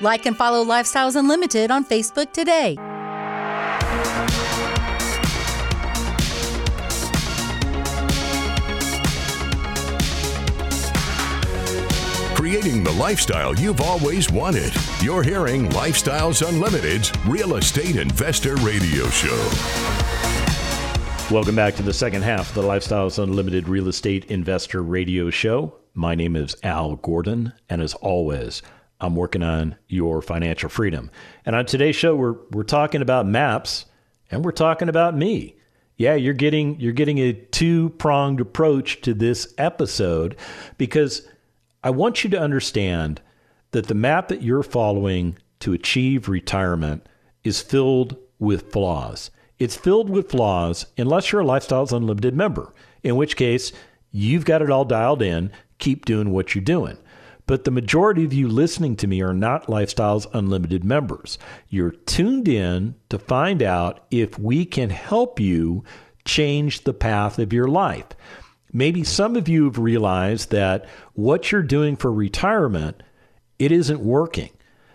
Like 0.00 0.26
and 0.26 0.36
follow 0.36 0.64
Lifestyles 0.64 1.16
Unlimited 1.16 1.70
on 1.70 1.84
Facebook 1.84 2.32
today. 2.32 2.76
Creating 12.34 12.84
the 12.84 12.92
lifestyle 12.92 13.56
you've 13.56 13.80
always 13.80 14.30
wanted. 14.30 14.72
You're 15.00 15.22
hearing 15.22 15.68
Lifestyles 15.70 16.46
Unlimited's 16.46 17.10
Real 17.26 17.56
Estate 17.56 17.96
Investor 17.96 18.54
Radio 18.56 19.08
Show. 19.08 20.15
Welcome 21.28 21.56
back 21.56 21.74
to 21.74 21.82
the 21.82 21.92
second 21.92 22.22
half 22.22 22.50
of 22.50 22.54
the 22.54 22.62
Lifestyles 22.62 23.20
Unlimited 23.20 23.68
Real 23.68 23.88
Estate 23.88 24.26
Investor 24.26 24.80
Radio 24.80 25.28
Show. 25.28 25.74
My 25.92 26.14
name 26.14 26.36
is 26.36 26.54
Al 26.62 26.94
Gordon, 26.94 27.52
and 27.68 27.82
as 27.82 27.94
always, 27.94 28.62
I'm 29.00 29.16
working 29.16 29.42
on 29.42 29.74
your 29.88 30.22
financial 30.22 30.68
freedom. 30.68 31.10
And 31.44 31.56
on 31.56 31.66
today's 31.66 31.96
show, 31.96 32.14
we're 32.14 32.36
we're 32.52 32.62
talking 32.62 33.02
about 33.02 33.26
maps, 33.26 33.86
and 34.30 34.44
we're 34.44 34.52
talking 34.52 34.88
about 34.88 35.16
me. 35.16 35.56
Yeah, 35.96 36.14
you're 36.14 36.32
getting 36.32 36.78
you're 36.78 36.92
getting 36.92 37.18
a 37.18 37.32
two 37.32 37.90
pronged 37.98 38.40
approach 38.40 39.00
to 39.00 39.12
this 39.12 39.52
episode 39.58 40.36
because 40.78 41.26
I 41.82 41.90
want 41.90 42.22
you 42.22 42.30
to 42.30 42.40
understand 42.40 43.20
that 43.72 43.88
the 43.88 43.94
map 43.94 44.28
that 44.28 44.42
you're 44.42 44.62
following 44.62 45.38
to 45.58 45.72
achieve 45.72 46.28
retirement 46.28 47.08
is 47.42 47.60
filled 47.60 48.16
with 48.38 48.70
flaws. 48.70 49.32
It's 49.58 49.76
filled 49.76 50.10
with 50.10 50.30
flaws 50.30 50.86
unless 50.98 51.32
you're 51.32 51.40
a 51.40 51.44
Lifestyles 51.44 51.92
Unlimited 51.92 52.34
member, 52.34 52.74
in 53.02 53.16
which 53.16 53.36
case 53.36 53.72
you've 54.10 54.44
got 54.44 54.62
it 54.62 54.70
all 54.70 54.84
dialed 54.84 55.22
in. 55.22 55.50
Keep 55.78 56.04
doing 56.04 56.30
what 56.30 56.54
you're 56.54 56.64
doing. 56.64 56.98
But 57.46 57.64
the 57.64 57.70
majority 57.70 58.24
of 58.24 58.32
you 58.32 58.48
listening 58.48 58.96
to 58.96 59.06
me 59.06 59.22
are 59.22 59.32
not 59.32 59.68
Lifestyles 59.68 60.26
Unlimited 60.34 60.84
members. 60.84 61.38
You're 61.68 61.92
tuned 61.92 62.48
in 62.48 62.96
to 63.08 63.18
find 63.18 63.62
out 63.62 64.04
if 64.10 64.38
we 64.38 64.64
can 64.64 64.90
help 64.90 65.38
you 65.38 65.84
change 66.24 66.82
the 66.82 66.94
path 66.94 67.38
of 67.38 67.52
your 67.52 67.68
life. 67.68 68.06
Maybe 68.72 69.04
some 69.04 69.36
of 69.36 69.48
you 69.48 69.64
have 69.64 69.78
realized 69.78 70.50
that 70.50 70.86
what 71.14 71.52
you're 71.52 71.62
doing 71.62 71.96
for 71.96 72.12
retirement, 72.12 73.02
it 73.58 73.70
isn't 73.70 74.00
working. 74.00 74.50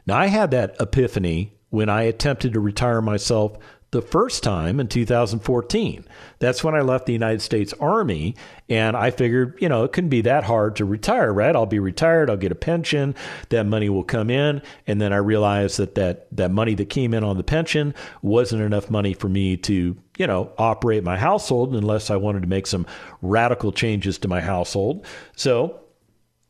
Now, 0.05 0.17
I 0.17 0.27
had 0.27 0.51
that 0.51 0.75
epiphany 0.79 1.53
when 1.69 1.89
I 1.89 2.03
attempted 2.03 2.53
to 2.53 2.59
retire 2.59 3.01
myself 3.01 3.57
the 3.91 4.01
first 4.01 4.41
time 4.41 4.79
in 4.79 4.87
2014. 4.87 6.05
That's 6.39 6.63
when 6.63 6.75
I 6.75 6.81
left 6.81 7.05
the 7.05 7.13
United 7.13 7.41
States 7.41 7.73
Army. 7.73 8.35
And 8.69 8.95
I 8.95 9.11
figured, 9.11 9.57
you 9.59 9.67
know, 9.67 9.83
it 9.83 9.91
couldn't 9.91 10.09
be 10.09 10.21
that 10.21 10.45
hard 10.45 10.77
to 10.77 10.85
retire, 10.85 11.33
right? 11.33 11.53
I'll 11.53 11.65
be 11.65 11.79
retired, 11.79 12.29
I'll 12.29 12.37
get 12.37 12.53
a 12.53 12.55
pension, 12.55 13.15
that 13.49 13.65
money 13.65 13.89
will 13.89 14.05
come 14.05 14.29
in. 14.29 14.61
And 14.87 15.01
then 15.01 15.11
I 15.11 15.17
realized 15.17 15.77
that 15.77 15.95
that, 15.95 16.27
that 16.35 16.51
money 16.51 16.73
that 16.75 16.89
came 16.89 17.13
in 17.13 17.25
on 17.25 17.35
the 17.35 17.43
pension 17.43 17.93
wasn't 18.21 18.61
enough 18.61 18.89
money 18.89 19.13
for 19.13 19.27
me 19.27 19.57
to, 19.57 19.97
you 20.17 20.27
know, 20.27 20.53
operate 20.57 21.03
my 21.03 21.17
household 21.17 21.75
unless 21.75 22.09
I 22.09 22.15
wanted 22.15 22.43
to 22.43 22.47
make 22.47 22.67
some 22.67 22.87
radical 23.21 23.73
changes 23.73 24.17
to 24.19 24.29
my 24.29 24.39
household. 24.39 25.05
So 25.35 25.81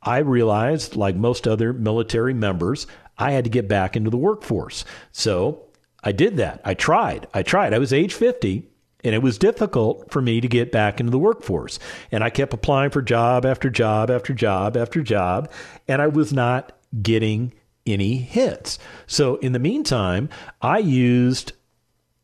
I 0.04 0.20
realized, 0.20 0.96
like 0.96 1.16
most 1.16 1.48
other 1.48 1.74
military 1.74 2.36
members, 2.36 2.86
I 3.18 3.32
had 3.32 3.46
to 3.46 3.50
get 3.50 3.68
back 3.68 3.96
into 3.96 4.12
the 4.12 4.18
workforce. 4.18 4.86
So 5.12 5.71
I 6.04 6.12
did 6.12 6.38
that. 6.38 6.62
I 6.66 6.74
tried. 6.74 7.28
I 7.34 7.44
tried. 7.44 7.74
I 7.74 7.80
was 7.80 7.94
age 7.94 8.14
50 8.14 8.68
and 9.04 9.16
it 9.16 9.22
was 9.22 9.38
difficult 9.38 10.12
for 10.12 10.22
me 10.22 10.42
to 10.42 10.48
get 10.48 10.72
back 10.72 11.00
into 11.00 11.12
the 11.12 11.20
workforce. 11.20 11.80
And 12.12 12.24
I 12.24 12.30
kept 12.30 12.54
applying 12.54 12.92
for 12.92 13.02
job 13.02 13.46
after 13.46 13.70
job 13.70 14.12
after 14.12 14.34
job 14.34 14.78
after 14.78 15.02
job, 15.02 15.52
and 15.88 16.02
I 16.02 16.08
was 16.08 16.32
not 16.32 16.78
getting 17.02 17.54
any 17.86 18.18
hits. 18.18 18.78
So 19.08 19.38
in 19.38 19.54
the 19.54 19.60
meantime, 19.60 20.30
I 20.62 20.80
used 20.80 21.54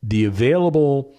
the 0.02 0.24
available 0.24 1.16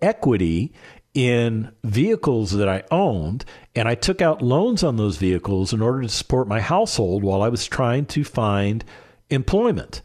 equity 0.00 0.72
in 1.14 1.72
vehicles 1.82 2.52
that 2.52 2.68
I 2.68 2.84
owned, 2.92 3.44
and 3.74 3.88
I 3.88 3.96
took 3.96 4.22
out 4.22 4.42
loans 4.42 4.84
on 4.84 4.96
those 4.96 5.16
vehicles 5.16 5.72
in 5.72 5.82
order 5.82 6.02
to 6.02 6.08
support 6.08 6.46
my 6.46 6.60
household 6.60 7.24
while 7.24 7.42
I 7.42 7.48
was 7.48 7.66
trying 7.66 8.06
to 8.06 8.22
find 8.22 8.84
employment. 9.30 10.02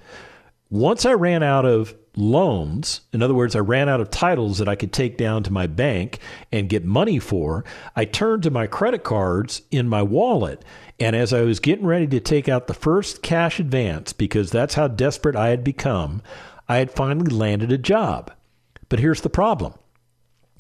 Once 0.73 1.05
I 1.05 1.13
ran 1.13 1.43
out 1.43 1.65
of 1.65 1.93
loans, 2.15 3.01
in 3.11 3.21
other 3.21 3.35
words, 3.35 3.55
I 3.55 3.59
ran 3.59 3.87
out 3.87 4.01
of 4.01 4.09
titles 4.09 4.57
that 4.57 4.67
I 4.67 4.75
could 4.75 4.91
take 4.91 5.19
down 5.19 5.43
to 5.43 5.53
my 5.53 5.67
bank 5.67 6.17
and 6.51 6.67
get 6.67 6.83
money 6.83 7.19
for, 7.19 7.63
I 7.95 8.05
turned 8.05 8.41
to 8.41 8.49
my 8.49 8.65
credit 8.65 9.03
cards 9.03 9.61
in 9.69 9.87
my 9.87 10.01
wallet. 10.01 10.65
And 10.99 11.15
as 11.15 11.31
I 11.31 11.41
was 11.41 11.59
getting 11.59 11.85
ready 11.85 12.07
to 12.07 12.19
take 12.19 12.49
out 12.49 12.65
the 12.65 12.73
first 12.73 13.21
cash 13.21 13.59
advance, 13.59 14.13
because 14.13 14.49
that's 14.49 14.73
how 14.73 14.87
desperate 14.87 15.35
I 15.35 15.49
had 15.49 15.63
become, 15.63 16.23
I 16.67 16.77
had 16.77 16.89
finally 16.89 17.29
landed 17.29 17.71
a 17.71 17.77
job. 17.77 18.31
But 18.89 18.97
here's 18.97 19.21
the 19.21 19.29
problem 19.29 19.75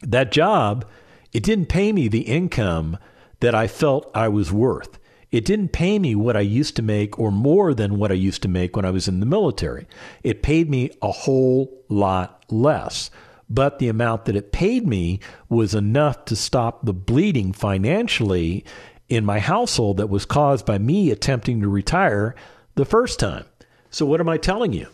that 0.03 0.31
job, 0.31 0.85
it 1.31 1.41
didn't 1.41 1.69
pay 1.69 1.91
me 1.91 2.07
the 2.07 2.27
income 2.27 2.99
that 3.39 3.55
I 3.55 3.65
felt 3.65 4.11
I 4.13 4.27
was 4.27 4.51
worth. 4.51 4.99
It 5.33 5.45
didn't 5.45 5.69
pay 5.69 5.97
me 5.97 6.13
what 6.13 6.37
I 6.37 6.41
used 6.41 6.75
to 6.75 6.83
make 6.83 7.17
or 7.17 7.31
more 7.31 7.73
than 7.73 7.97
what 7.97 8.11
I 8.11 8.13
used 8.13 8.43
to 8.43 8.47
make 8.47 8.75
when 8.75 8.85
I 8.85 8.91
was 8.91 9.07
in 9.07 9.19
the 9.19 9.25
military. 9.25 9.87
It 10.21 10.43
paid 10.43 10.69
me 10.69 10.91
a 11.01 11.11
whole 11.11 11.83
lot 11.89 12.45
less. 12.51 13.09
But 13.49 13.79
the 13.79 13.89
amount 13.89 14.25
that 14.25 14.35
it 14.35 14.51
paid 14.51 14.87
me 14.87 15.19
was 15.49 15.73
enough 15.73 16.25
to 16.25 16.35
stop 16.35 16.85
the 16.85 16.93
bleeding 16.93 17.51
financially 17.51 18.63
in 19.09 19.25
my 19.25 19.39
household 19.39 19.97
that 19.97 20.07
was 20.07 20.23
caused 20.23 20.67
by 20.67 20.77
me 20.77 21.09
attempting 21.09 21.61
to 21.61 21.67
retire 21.67 22.35
the 22.75 22.85
first 22.85 23.19
time. 23.19 23.45
So, 23.89 24.05
what 24.05 24.19
am 24.19 24.29
I 24.29 24.37
telling 24.37 24.71
you? 24.71 24.87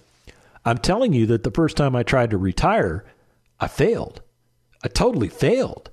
I'm 0.63 0.77
telling 0.77 1.11
you 1.11 1.25
that 1.25 1.43
the 1.43 1.51
first 1.51 1.75
time 1.75 1.97
I 1.97 2.03
tried 2.03 2.29
to 2.29 2.37
retire, 2.37 3.03
I 3.59 3.67
failed. 3.67 4.21
I 4.85 4.87
totally 4.87 5.27
failed. 5.27 5.89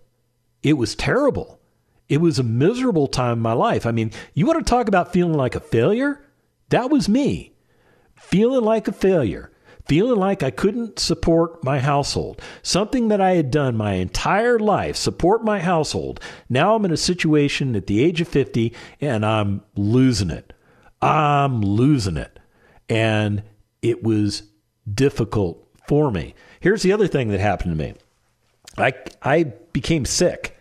It 0.62 0.74
was 0.74 0.94
terrible. 0.94 1.58
It 2.08 2.20
was 2.20 2.38
a 2.38 2.44
miserable 2.44 3.06
time 3.08 3.34
in 3.34 3.42
my 3.42 3.52
life. 3.52 3.86
I 3.86 3.90
mean, 3.90 4.12
you 4.34 4.46
want 4.46 4.64
to 4.64 4.70
talk 4.70 4.88
about 4.88 5.12
feeling 5.12 5.34
like 5.34 5.54
a 5.54 5.60
failure? 5.60 6.25
That 6.68 6.90
was 6.90 7.08
me. 7.08 7.54
Feeling 8.14 8.64
like 8.64 8.88
a 8.88 8.92
failure. 8.92 9.50
Feeling 9.86 10.18
like 10.18 10.42
I 10.42 10.50
couldn't 10.50 10.98
support 10.98 11.62
my 11.62 11.78
household. 11.78 12.42
Something 12.62 13.08
that 13.08 13.20
I 13.20 13.36
had 13.36 13.52
done 13.52 13.76
my 13.76 13.94
entire 13.94 14.58
life, 14.58 14.96
support 14.96 15.44
my 15.44 15.60
household. 15.60 16.20
Now 16.48 16.75
I'm 16.75 16.84
in 16.84 16.90
a 16.90 16.96
situation 16.96 17.76
at 17.76 17.86
the 17.86 18.02
age 18.02 18.20
of 18.20 18.26
50 18.26 18.72
and 19.00 19.25
I'm 19.25 19.62
losing 19.76 20.30
it. 20.30 20.52
I'm 21.00 21.60
losing 21.60 22.16
it. 22.16 22.40
And 22.88 23.44
it 23.80 24.02
was 24.02 24.44
difficult 24.92 25.68
for 25.86 26.10
me. 26.10 26.34
Here's 26.58 26.82
the 26.82 26.92
other 26.92 27.06
thing 27.06 27.28
that 27.28 27.40
happened 27.40 27.78
to 27.78 27.84
me. 27.84 27.94
I 28.76 28.92
I 29.22 29.44
became 29.72 30.04
sick. 30.04 30.55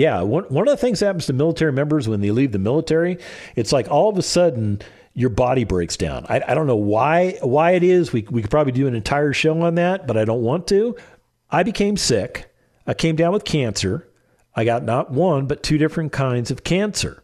Yeah, 0.00 0.22
one, 0.22 0.44
one 0.44 0.66
of 0.66 0.72
the 0.72 0.80
things 0.80 1.00
that 1.00 1.06
happens 1.08 1.26
to 1.26 1.34
military 1.34 1.72
members 1.72 2.08
when 2.08 2.22
they 2.22 2.30
leave 2.30 2.52
the 2.52 2.58
military, 2.58 3.18
it's 3.54 3.70
like 3.70 3.90
all 3.90 4.08
of 4.08 4.16
a 4.16 4.22
sudden 4.22 4.80
your 5.12 5.28
body 5.28 5.64
breaks 5.64 5.98
down. 5.98 6.24
I, 6.26 6.40
I 6.40 6.54
don't 6.54 6.66
know 6.66 6.74
why 6.74 7.36
why 7.42 7.72
it 7.72 7.82
is. 7.82 8.10
We 8.10 8.26
we 8.30 8.40
could 8.40 8.50
probably 8.50 8.72
do 8.72 8.86
an 8.86 8.94
entire 8.94 9.34
show 9.34 9.60
on 9.60 9.74
that, 9.74 10.06
but 10.06 10.16
I 10.16 10.24
don't 10.24 10.40
want 10.40 10.66
to. 10.68 10.96
I 11.50 11.64
became 11.64 11.98
sick. 11.98 12.50
I 12.86 12.94
came 12.94 13.14
down 13.14 13.34
with 13.34 13.44
cancer. 13.44 14.08
I 14.56 14.64
got 14.64 14.84
not 14.84 15.10
one 15.10 15.46
but 15.46 15.62
two 15.62 15.76
different 15.76 16.12
kinds 16.12 16.50
of 16.50 16.64
cancer. 16.64 17.22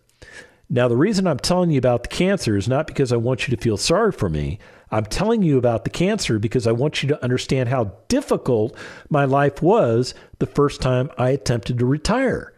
Now, 0.68 0.86
the 0.86 0.98
reason 0.98 1.26
I'm 1.26 1.38
telling 1.38 1.70
you 1.70 1.78
about 1.78 2.02
the 2.02 2.10
cancer 2.10 2.58
is 2.58 2.68
not 2.68 2.86
because 2.86 3.10
I 3.10 3.16
want 3.16 3.48
you 3.48 3.56
to 3.56 3.62
feel 3.62 3.78
sorry 3.78 4.12
for 4.12 4.28
me. 4.28 4.58
I'm 4.90 5.06
telling 5.06 5.42
you 5.42 5.56
about 5.56 5.84
the 5.84 5.90
cancer 5.90 6.38
because 6.38 6.66
I 6.66 6.72
want 6.72 7.02
you 7.02 7.08
to 7.08 7.24
understand 7.24 7.70
how 7.70 7.94
difficult 8.08 8.76
my 9.08 9.24
life 9.24 9.62
was 9.62 10.12
the 10.40 10.46
first 10.46 10.82
time 10.82 11.10
I 11.16 11.30
attempted 11.30 11.78
to 11.78 11.86
retire. 11.86 12.52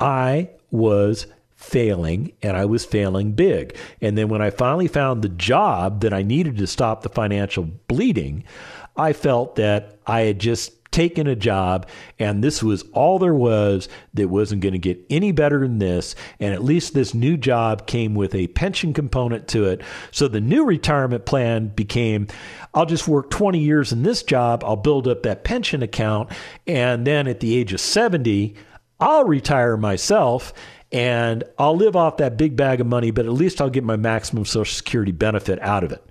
I 0.00 0.50
was 0.70 1.26
failing 1.54 2.32
and 2.42 2.56
I 2.56 2.64
was 2.64 2.86
failing 2.86 3.32
big. 3.32 3.76
And 4.00 4.16
then 4.16 4.28
when 4.28 4.40
I 4.40 4.50
finally 4.50 4.88
found 4.88 5.22
the 5.22 5.28
job 5.28 6.00
that 6.00 6.14
I 6.14 6.22
needed 6.22 6.56
to 6.56 6.66
stop 6.66 7.02
the 7.02 7.10
financial 7.10 7.64
bleeding, 7.86 8.44
I 8.96 9.12
felt 9.12 9.56
that 9.56 9.98
I 10.06 10.22
had 10.22 10.38
just 10.38 10.72
taken 10.90 11.28
a 11.28 11.36
job 11.36 11.86
and 12.18 12.42
this 12.42 12.62
was 12.62 12.82
all 12.92 13.18
there 13.18 13.34
was 13.34 13.88
that 14.14 14.28
wasn't 14.28 14.60
going 14.60 14.72
to 14.72 14.78
get 14.78 15.00
any 15.08 15.30
better 15.32 15.60
than 15.60 15.78
this. 15.78 16.16
And 16.40 16.52
at 16.52 16.64
least 16.64 16.94
this 16.94 17.14
new 17.14 17.36
job 17.36 17.86
came 17.86 18.14
with 18.14 18.34
a 18.34 18.48
pension 18.48 18.92
component 18.92 19.46
to 19.48 19.66
it. 19.66 19.82
So 20.10 20.26
the 20.26 20.40
new 20.40 20.64
retirement 20.64 21.26
plan 21.26 21.68
became 21.68 22.26
I'll 22.72 22.86
just 22.86 23.06
work 23.06 23.30
20 23.30 23.58
years 23.58 23.92
in 23.92 24.02
this 24.02 24.22
job. 24.22 24.64
I'll 24.64 24.76
build 24.76 25.06
up 25.06 25.22
that 25.24 25.44
pension 25.44 25.82
account. 25.82 26.30
And 26.66 27.06
then 27.06 27.28
at 27.28 27.40
the 27.40 27.56
age 27.56 27.72
of 27.72 27.80
70 27.80 28.56
I'll 29.00 29.24
retire 29.24 29.76
myself 29.76 30.52
and 30.92 31.44
I'll 31.58 31.76
live 31.76 31.96
off 31.96 32.18
that 32.18 32.36
big 32.36 32.56
bag 32.56 32.80
of 32.80 32.86
money 32.86 33.10
but 33.10 33.26
at 33.26 33.32
least 33.32 33.60
I'll 33.60 33.70
get 33.70 33.84
my 33.84 33.96
maximum 33.96 34.44
social 34.44 34.74
security 34.74 35.12
benefit 35.12 35.58
out 35.60 35.84
of 35.84 35.92
it 35.92 36.04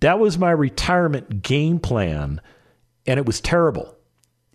that 0.00 0.18
was 0.18 0.38
my 0.38 0.50
retirement 0.50 1.42
game 1.42 1.78
plan 1.78 2.40
and 3.06 3.18
it 3.18 3.26
was 3.26 3.40
terrible 3.40 3.96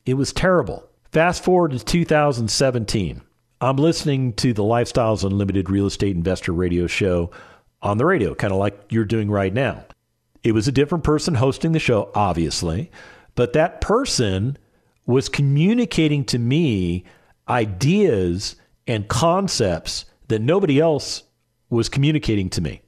it 0.06 0.16
was 0.16 0.34
terrible. 0.34 0.90
Fast 1.12 1.44
forward 1.44 1.72
to 1.72 1.80
2017. 1.80 3.22
I'm 3.60 3.76
listening 3.76 4.34
to 4.34 4.54
the 4.54 4.64
Lifestyles 4.64 5.24
Unlimited 5.24 5.70
Real 5.70 5.86
Estate 5.86 6.16
Investor 6.16 6.52
Radio 6.52 6.88
show 6.88 7.30
on 7.82 7.98
the 7.98 8.06
radio, 8.06 8.34
kind 8.34 8.52
of 8.52 8.60
like 8.60 8.80
you're 8.90 9.06
doing 9.06 9.30
right 9.30 9.54
now. 9.54 9.86
It 10.44 10.54
was 10.54 10.68
a 10.68 10.72
different 10.72 11.04
person 11.04 11.36
hosting 11.36 11.72
the 11.74 11.80
show, 11.80 12.10
obviously, 12.16 12.90
but 13.36 13.54
that 13.54 13.82
person 13.82 14.58
was 15.06 15.30
communicating 15.30 16.26
to 16.26 16.40
me 16.40 17.04
ideas 17.48 18.56
and 18.88 19.08
concepts 19.08 20.06
that 20.28 20.42
nobody 20.42 20.80
else 20.80 21.24
was 21.70 21.90
communicating 21.90 22.50
to 22.52 22.62
me. 22.62 22.82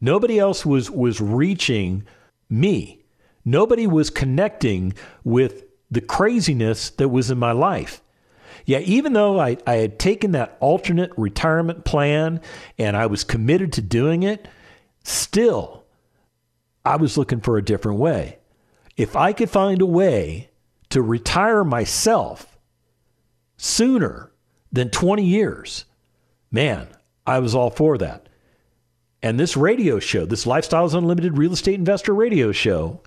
Nobody 0.00 0.38
else 0.38 0.64
was 0.64 0.90
was 0.90 1.20
reaching 1.20 2.04
me. 2.48 3.04
Nobody 3.44 3.86
was 3.86 4.10
connecting 4.10 4.94
with 5.24 5.64
the 5.90 6.00
craziness 6.00 6.90
that 6.90 7.08
was 7.08 7.30
in 7.30 7.38
my 7.38 7.52
life. 7.52 8.02
Yeah, 8.66 8.80
even 8.80 9.14
though 9.14 9.40
I, 9.40 9.56
I 9.66 9.76
had 9.76 9.98
taken 9.98 10.32
that 10.32 10.58
alternate 10.60 11.12
retirement 11.16 11.84
plan 11.84 12.40
and 12.76 12.96
I 12.96 13.06
was 13.06 13.24
committed 13.24 13.72
to 13.74 13.80
doing 13.80 14.22
it, 14.22 14.46
still, 15.04 15.84
I 16.84 16.96
was 16.96 17.16
looking 17.16 17.40
for 17.40 17.56
a 17.56 17.64
different 17.64 17.98
way. 17.98 18.38
If 18.96 19.16
I 19.16 19.32
could 19.32 19.48
find 19.48 19.80
a 19.80 19.86
way 19.86 20.50
to 20.90 21.00
retire 21.00 21.64
myself 21.64 22.57
sooner 23.58 24.32
than 24.72 24.88
20 24.88 25.22
years, 25.22 25.84
man, 26.50 26.88
I 27.26 27.40
was 27.40 27.54
all 27.54 27.68
for 27.68 27.98
that. 27.98 28.30
And 29.22 29.38
this 29.38 29.56
radio 29.56 29.98
show, 29.98 30.24
this 30.24 30.46
Lifestyles 30.46 30.94
Unlimited 30.94 31.36
Real 31.36 31.52
Estate 31.52 31.74
Investor 31.74 32.14
radio 32.14 32.52
show, 32.52 33.02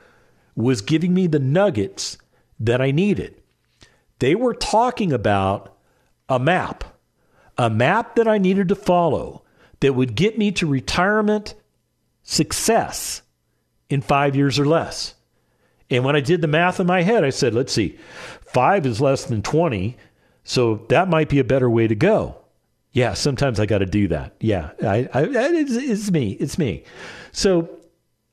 was 0.56 0.82
giving 0.82 1.14
me 1.14 1.26
the 1.26 1.40
nuggets 1.40 2.18
that 2.60 2.82
I 2.82 2.92
needed. 2.92 3.42
They 4.20 4.36
were 4.36 4.54
talking 4.54 5.12
about 5.12 5.76
a 6.30 6.38
map, 6.38 6.84
a 7.58 7.70
map 7.70 8.16
that 8.16 8.28
I 8.28 8.38
needed 8.38 8.68
to 8.70 8.76
follow 8.76 9.44
that 9.80 9.94
would 9.94 10.16
get 10.16 10.38
me 10.38 10.52
to 10.52 10.68
retirement 10.68 11.56
success 12.24 13.22
in 13.90 14.02
five 14.02 14.36
years 14.36 14.60
or 14.60 14.66
less. 14.66 15.16
And 15.90 16.06
when 16.06 16.16
I 16.16 16.22
did 16.22 16.42
the 16.42 16.48
math 16.48 16.80
in 16.80 16.88
my 16.88 17.02
head, 17.02 17.24
I 17.24 17.32
said, 17.32 17.54
let's 17.54 17.74
see, 17.74 17.98
five 18.46 18.86
is 18.86 19.02
less 19.02 19.26
than 19.26 19.42
20. 19.42 19.98
So 20.44 20.86
that 20.90 21.08
might 21.08 21.30
be 21.30 21.40
a 21.40 21.44
better 21.44 21.70
way 21.70 21.88
to 21.88 21.96
go. 21.96 22.38
Yeah, 22.92 23.14
sometimes 23.14 23.60
I 23.60 23.66
got 23.66 23.78
to 23.78 23.86
do 23.86 24.08
that. 24.10 24.36
Yeah, 24.40 24.72
I, 24.82 25.08
I, 25.14 25.24
it's, 25.24 25.72
it's 25.72 26.12
me. 26.12 26.32
It's 26.34 26.58
me. 26.58 26.84
So 27.32 27.70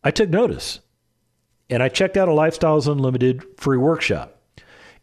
I 0.02 0.10
took 0.10 0.30
notice 0.30 0.80
and 1.70 1.82
I 1.82 1.88
checked 1.88 2.16
out 2.16 2.28
a 2.28 2.32
Lifestyles 2.32 2.90
Unlimited 2.90 3.44
free 3.56 3.78
workshop. 3.78 4.40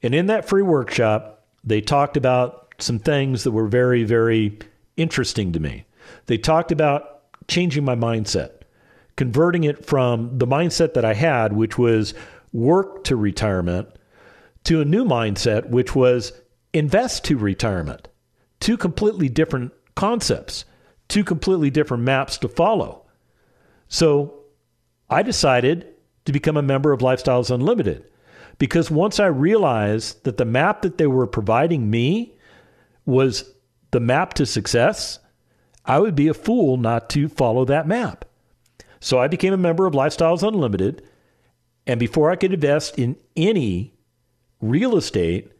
And 0.03 0.13
in 0.13 0.25
that 0.27 0.47
free 0.47 0.61
workshop, 0.61 1.47
they 1.63 1.81
talked 1.81 2.17
about 2.17 2.73
some 2.79 2.99
things 2.99 3.43
that 3.43 3.51
were 3.51 3.67
very, 3.67 4.03
very 4.03 4.59
interesting 4.97 5.53
to 5.53 5.59
me. 5.59 5.85
They 6.25 6.37
talked 6.37 6.71
about 6.71 7.23
changing 7.47 7.85
my 7.85 7.95
mindset, 7.95 8.61
converting 9.15 9.63
it 9.63 9.85
from 9.85 10.37
the 10.37 10.47
mindset 10.47 10.93
that 10.95 11.05
I 11.05 11.13
had, 11.13 11.53
which 11.53 11.77
was 11.77 12.13
work 12.51 13.03
to 13.05 13.15
retirement, 13.15 13.87
to 14.65 14.81
a 14.81 14.85
new 14.85 15.05
mindset, 15.05 15.69
which 15.69 15.95
was 15.95 16.33
invest 16.75 17.23
to 17.23 17.37
retirement. 17.37 18.09
Two 18.59 18.75
completely 18.75 19.29
different 19.29 19.71
concepts, 19.95 20.65
two 21.07 21.23
completely 21.23 21.69
different 21.69 22.03
maps 22.03 22.37
to 22.39 22.49
follow. 22.49 23.05
So 23.87 24.41
I 25.09 25.23
decided 25.23 25.87
to 26.25 26.33
become 26.33 26.57
a 26.57 26.61
member 26.61 26.91
of 26.91 26.99
Lifestyles 26.99 27.49
Unlimited. 27.49 28.03
Because 28.57 28.91
once 28.91 29.19
I 29.19 29.27
realized 29.27 30.23
that 30.25 30.37
the 30.37 30.45
map 30.45 30.81
that 30.81 30.97
they 30.97 31.07
were 31.07 31.27
providing 31.27 31.89
me 31.89 32.35
was 33.05 33.53
the 33.91 33.99
map 33.99 34.33
to 34.33 34.45
success, 34.45 35.19
I 35.85 35.99
would 35.99 36.15
be 36.15 36.27
a 36.27 36.33
fool 36.33 36.77
not 36.77 37.09
to 37.11 37.29
follow 37.29 37.63
that 37.65 37.87
map. 37.87 38.25
So 38.99 39.19
I 39.19 39.27
became 39.27 39.53
a 39.53 39.57
member 39.57 39.85
of 39.85 39.93
Lifestyles 39.93 40.45
Unlimited. 40.45 41.07
And 41.87 41.99
before 41.99 42.31
I 42.31 42.35
could 42.35 42.53
invest 42.53 42.97
in 42.97 43.15
any 43.37 43.93
real 44.59 44.97
estate, 44.97 45.51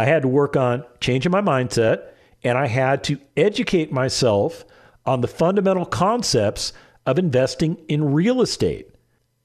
I 0.00 0.06
had 0.06 0.22
to 0.22 0.28
work 0.28 0.56
on 0.56 0.82
changing 0.98 1.30
my 1.30 1.42
mindset 1.42 2.12
and 2.42 2.56
I 2.56 2.68
had 2.68 3.04
to 3.04 3.18
educate 3.36 3.92
myself 3.92 4.64
on 5.04 5.20
the 5.20 5.28
fundamental 5.28 5.84
concepts 5.84 6.72
of 7.04 7.18
investing 7.18 7.76
in 7.86 8.14
real 8.14 8.40
estate. 8.40 8.86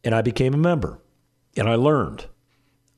and 0.05 0.15
I 0.15 0.21
became 0.21 0.53
a 0.53 0.57
member 0.57 0.99
and 1.57 1.67
I 1.67 1.75
learned. 1.75 2.27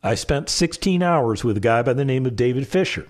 I 0.03 0.13
spent 0.13 0.49
16 0.49 1.01
hours 1.01 1.43
with 1.43 1.57
a 1.57 1.61
guy 1.61 1.81
by 1.81 1.93
the 1.93 2.05
name 2.05 2.27
of 2.27 2.35
David 2.35 2.67
Fisher. 2.67 3.07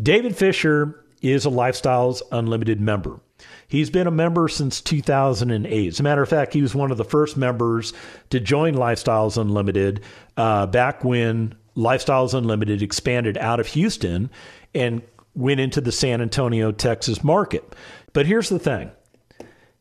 David 0.00 0.36
Fisher 0.36 1.04
is 1.20 1.44
a 1.44 1.50
Lifestyles 1.50 2.22
Unlimited 2.30 2.80
member. 2.80 3.18
He's 3.66 3.90
been 3.90 4.06
a 4.06 4.12
member 4.12 4.46
since 4.46 4.80
2008. 4.82 5.88
As 5.88 5.98
a 5.98 6.02
matter 6.04 6.22
of 6.22 6.28
fact, 6.28 6.52
he 6.52 6.62
was 6.62 6.76
one 6.76 6.92
of 6.92 6.96
the 6.96 7.04
first 7.04 7.36
members 7.36 7.92
to 8.30 8.38
join 8.38 8.74
Lifestyles 8.74 9.36
Unlimited 9.36 10.00
uh, 10.36 10.66
back 10.66 11.02
when 11.02 11.56
Lifestyles 11.76 12.34
Unlimited 12.34 12.82
expanded 12.82 13.36
out 13.38 13.60
of 13.60 13.68
Houston 13.68 14.30
and 14.74 15.02
went 15.34 15.60
into 15.60 15.80
the 15.80 15.92
San 15.92 16.20
Antonio, 16.20 16.72
Texas 16.72 17.24
market. 17.24 17.74
But 18.12 18.26
here's 18.26 18.48
the 18.48 18.58
thing 18.58 18.90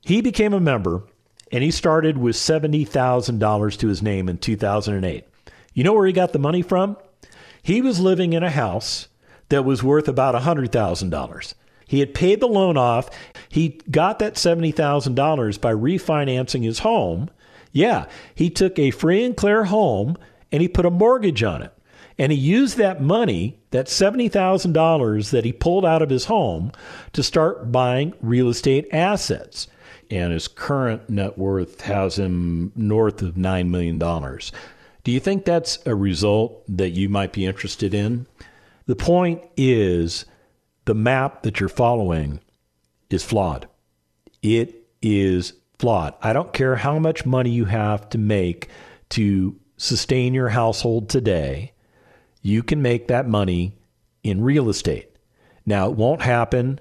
he 0.02 0.22
became 0.22 0.54
a 0.54 0.60
member 0.60 1.04
and 1.52 1.64
he 1.64 1.72
started 1.72 2.18
with 2.18 2.36
$70,000 2.36 3.78
to 3.78 3.88
his 3.88 4.02
name 4.02 4.28
in 4.28 4.40
2008. 4.40 5.26
You 5.74 5.84
know 5.84 5.94
where 5.94 6.08
he 6.08 6.14
got 6.14 6.34
the 6.34 6.40
money 6.40 6.62
from? 6.62 6.98
He 7.62 7.82
was 7.82 8.00
living 8.00 8.34
in 8.34 8.44
a 8.44 8.50
house 8.50 9.08
that 9.50 9.64
was 9.64 9.84
worth 9.84 10.08
about 10.08 10.36
$100,000. 10.36 11.54
He 11.86 12.00
had 12.00 12.14
paid 12.14 12.40
the 12.40 12.48
loan 12.48 12.78
off. 12.78 13.10
He 13.50 13.80
got 13.90 14.20
that 14.20 14.36
$70,000 14.36 15.62
by 15.62 15.74
refinancing 15.74 16.64
his 16.64 16.80
home. 16.80 17.30
Yeah, 17.72 18.08
he 18.34 18.50
took 18.50 18.80
a 18.80 18.92
free 18.92 19.24
and 19.24 19.36
clear 19.36 19.66
home 19.66 20.18
and 20.52 20.62
he 20.62 20.68
put 20.68 20.86
a 20.86 20.92
mortgage 20.92 21.44
on 21.44 21.62
it. 21.62 21.73
And 22.18 22.32
he 22.32 22.38
used 22.38 22.78
that 22.78 23.02
money, 23.02 23.60
that 23.72 23.88
$70,000 23.88 25.32
that 25.32 25.46
he 25.46 25.54
pulled 25.54 25.86
out 25.86 26.02
of 26.02 26.10
his 26.10 26.26
home, 26.26 26.72
to 27.14 27.24
start 27.24 27.72
buying 27.72 28.14
real 28.22 28.50
estate 28.50 28.88
assets. 28.92 29.68
And 30.12 30.32
his 30.32 30.48
current 30.48 31.10
net 31.10 31.38
worth 31.38 31.82
has 31.82 32.20
him 32.20 32.72
north 32.76 33.22
of 33.22 33.36
$9 33.36 33.70
million. 33.70 33.98
Do 33.98 35.12
you 35.12 35.20
think 35.20 35.44
that's 35.44 35.80
a 35.86 35.96
result 35.96 36.64
that 36.68 36.92
you 36.92 37.10
might 37.10 37.34
be 37.34 37.46
interested 37.46 37.94
in? 37.94 38.28
The 38.86 38.96
point 38.96 39.42
is 39.58 40.26
the 40.86 40.94
map 40.94 41.44
that 41.44 41.60
you're 41.60 41.70
following 41.70 42.40
is 43.10 43.24
flawed. 43.24 43.68
It 44.42 44.88
is 45.02 45.54
flawed. 45.80 46.14
I 46.22 46.34
don't 46.34 46.54
care 46.54 46.76
how 46.76 47.00
much 47.00 47.26
money 47.26 47.50
you 47.50 47.66
have 47.66 48.08
to 48.10 48.18
make 48.18 48.70
to 49.10 49.60
sustain 49.78 50.34
your 50.34 50.50
household 50.50 51.10
today, 51.10 51.73
you 52.44 52.62
can 52.62 52.82
make 52.82 53.08
that 53.08 53.28
money 53.28 53.76
in 54.22 54.44
real 54.44 54.70
estate. 54.70 55.10
Now, 55.66 55.90
it 55.90 55.96
won't 55.96 56.22
happen 56.22 56.80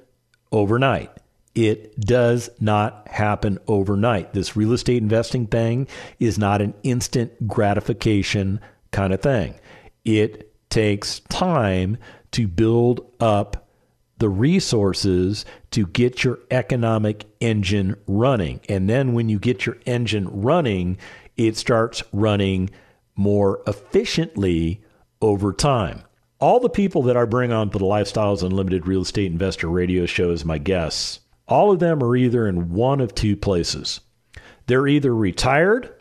overnight. 0.50 1.10
It 1.54 1.98
does 2.00 2.50
not 2.60 3.08
happen 3.08 3.58
overnight. 3.66 4.34
This 4.34 4.56
real 4.56 4.72
estate 4.72 5.02
investing 5.02 5.46
thing 5.46 5.86
is 6.18 6.38
not 6.38 6.60
an 6.60 6.74
instant 6.82 7.46
gratification 7.46 8.60
kind 8.90 9.14
of 9.14 9.20
thing. 9.20 9.54
It 10.04 10.52
takes 10.68 11.20
time 11.20 11.98
to 12.32 12.48
build 12.48 13.06
up 13.20 13.68
the 14.18 14.28
resources 14.28 15.44
to 15.70 15.86
get 15.86 16.24
your 16.24 16.38
economic 16.50 17.24
engine 17.40 17.96
running. 18.06 18.60
And 18.68 18.88
then 18.88 19.12
when 19.12 19.28
you 19.28 19.38
get 19.38 19.66
your 19.66 19.76
engine 19.84 20.28
running, 20.28 20.96
it 21.36 21.56
starts 21.56 22.02
running 22.12 22.70
more 23.14 23.62
efficiently 23.66 24.82
over 25.22 25.52
time. 25.52 26.02
All 26.40 26.60
the 26.60 26.68
people 26.68 27.02
that 27.04 27.16
I 27.16 27.24
bring 27.24 27.52
on 27.52 27.70
to 27.70 27.78
the 27.78 27.84
Lifestyles 27.84 28.42
Unlimited 28.42 28.86
Real 28.86 29.02
Estate 29.02 29.30
Investor 29.30 29.68
radio 29.68 30.04
show 30.06 30.32
as 30.32 30.44
my 30.44 30.58
guests, 30.58 31.20
all 31.46 31.70
of 31.70 31.78
them 31.78 32.02
are 32.02 32.16
either 32.16 32.48
in 32.48 32.72
one 32.72 33.00
of 33.00 33.14
two 33.14 33.36
places. 33.36 34.00
They're 34.66 34.88
either 34.88 35.14
retired 35.14 35.94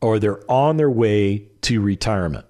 or 0.00 0.18
they're 0.18 0.50
on 0.50 0.78
their 0.78 0.90
way 0.90 1.48
to 1.62 1.80
retirement. 1.80 2.46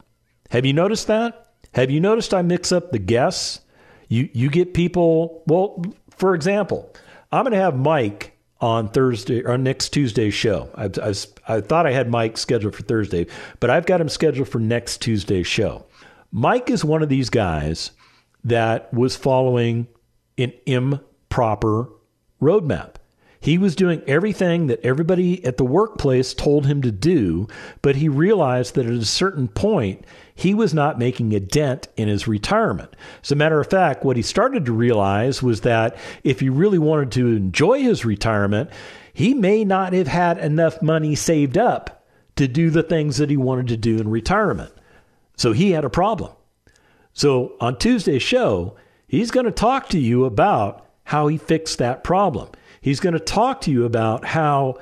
Have 0.51 0.65
you 0.65 0.73
noticed 0.73 1.09
that? 1.09 1.55
Have 1.75 1.91
you 1.91 2.01
noticed 2.01 2.33
I 2.33 2.43
mix 2.43 2.71
up 2.73 2.93
the 2.93 2.99
guests? 2.99 3.61
You 4.09 4.29
you 4.33 4.51
get 4.51 4.75
people, 4.75 5.43
well, 5.47 5.83
for 6.11 6.35
example, 6.35 6.95
I'm 7.33 7.45
going 7.45 7.53
to 7.53 7.59
have 7.59 7.77
Mike 7.77 8.37
on 8.61 8.89
Thursday 8.89 9.43
or 9.43 9.59
next 9.59 9.89
Tuesday's 9.89 10.35
show. 10.35 10.71
I, 10.77 10.85
I, 10.85 11.15
I, 11.49 11.61
thought 11.61 11.87
I 11.87 11.93
had 11.93 12.09
Mike 12.09 12.39
scheduled 12.39 12.77
for 12.77 12.83
Thursday, 12.83 13.27
but 13.59 13.71
I've 13.71 13.87
got 13.87 14.01
him 14.01 14.09
scheduled 14.09 14.49
for 14.49 14.61
next 14.61 15.01
Tuesday's 15.01 15.49
show. 15.49 15.85
Mike 16.35 16.71
is 16.71 16.83
one 16.83 17.03
of 17.03 17.11
these 17.11 17.29
guys 17.29 17.91
that 18.43 18.93
was 18.95 19.15
following 19.15 19.87
an 20.39 20.51
improper 20.65 21.91
roadmap. 22.41 22.95
He 23.39 23.59
was 23.59 23.77
doing 23.77 24.03
everything 24.07 24.69
that 24.69 24.81
everybody 24.83 25.45
at 25.45 25.59
the 25.59 25.65
workplace 25.65 26.33
told 26.33 26.65
him 26.65 26.81
to 26.83 26.91
do, 26.91 27.49
but 27.83 27.97
he 27.97 28.09
realized 28.09 28.77
that 28.77 28.87
at 28.87 28.93
a 28.93 29.05
certain 29.05 29.47
point, 29.47 30.07
he 30.35 30.55
was 30.55 30.73
not 30.73 30.99
making 30.99 31.35
a 31.35 31.41
dent 31.41 31.89
in 31.99 32.09
his 32.09 32.27
retirement. 32.27 32.97
As 33.23 33.31
a 33.31 33.37
matter 33.37 33.61
of 33.61 33.69
fact, 33.69 34.03
what 34.03 34.17
he 34.17 34.23
started 34.23 34.65
to 34.65 34.73
realize 34.73 35.43
was 35.43 35.61
that 35.63 35.97
if 36.25 36.41
he 36.41 36.49
really 36.49 36.79
wanted 36.79 37.13
to 37.13 37.27
enjoy 37.27 37.81
his 37.83 38.07
retirement, 38.07 38.71
he 39.13 39.35
may 39.35 39.67
not 39.67 39.93
have 39.93 40.09
had 40.09 40.39
enough 40.39 40.81
money 40.81 41.15
saved 41.15 41.59
up 41.59 42.07
to 42.37 42.49
do 42.49 42.71
the 42.71 42.83
things 42.83 43.19
that 43.19 43.29
he 43.29 43.37
wanted 43.37 43.69
to 43.69 43.77
do 43.77 43.99
in 43.99 44.09
retirement. 44.09 44.73
So 45.37 45.53
he 45.53 45.73
had 45.73 45.85
a 45.85 45.91
problem. 45.91 46.33
So 47.13 47.55
on 47.61 47.79
Tuesday's 47.79 48.23
show, 48.23 48.77
he's 49.07 49.31
going 49.31 49.47
to 49.47 49.53
talk 49.53 49.89
to 49.91 49.99
you 49.99 50.25
about 50.25 50.87
how 51.05 51.29
he 51.29 51.37
fixed 51.37 51.79
that 51.79 52.05
problem. 52.05 52.51
He's 52.81 53.01
going 53.01 53.13
to 53.13 53.21
talk 53.21 53.61
to 53.63 53.71
you 53.71 53.85
about 53.85 54.25
how 54.25 54.79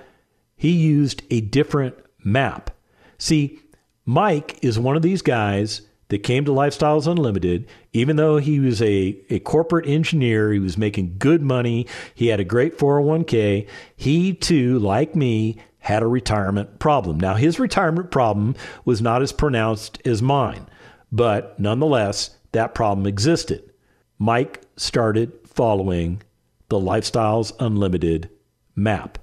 he 0.56 0.70
used 0.70 1.22
a 1.30 1.40
different 1.40 1.96
map. 2.22 2.70
See, 3.18 3.60
Mike 4.04 4.58
is 4.62 4.78
one 4.78 4.96
of 4.96 5.02
these 5.02 5.22
guys 5.22 5.82
that 6.08 6.18
came 6.18 6.44
to 6.44 6.50
Lifestyles 6.50 7.06
Unlimited, 7.06 7.66
even 7.92 8.16
though 8.16 8.38
he 8.38 8.58
was 8.58 8.82
a, 8.82 9.16
a 9.30 9.38
corporate 9.40 9.86
engineer, 9.86 10.52
he 10.52 10.58
was 10.58 10.76
making 10.76 11.16
good 11.18 11.40
money, 11.40 11.86
he 12.14 12.26
had 12.26 12.40
a 12.40 12.44
great 12.44 12.76
401k. 12.76 13.66
He 13.96 14.34
too, 14.34 14.78
like 14.80 15.14
me, 15.14 15.56
had 15.80 16.02
a 16.02 16.06
retirement 16.06 16.78
problem. 16.78 17.18
Now, 17.18 17.34
his 17.34 17.58
retirement 17.58 18.10
problem 18.10 18.54
was 18.84 19.02
not 19.02 19.22
as 19.22 19.32
pronounced 19.32 20.00
as 20.04 20.22
mine, 20.22 20.66
but 21.10 21.58
nonetheless, 21.58 22.36
that 22.52 22.74
problem 22.74 23.06
existed. 23.06 23.72
Mike 24.18 24.62
started 24.76 25.32
following 25.44 26.22
the 26.68 26.78
Lifestyles 26.78 27.52
Unlimited 27.58 28.30
map, 28.76 29.18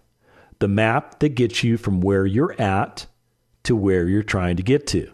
the 0.60 0.68
map 0.68 1.20
that 1.20 1.30
gets 1.30 1.64
you 1.64 1.78
from 1.78 2.02
where 2.02 2.26
you're 2.26 2.60
at 2.60 3.06
to 3.64 3.76
where 3.76 4.08
you're 4.08 4.24
trying 4.24 4.58
to 4.58 4.64
get 4.64 4.88
to. 4.88 5.12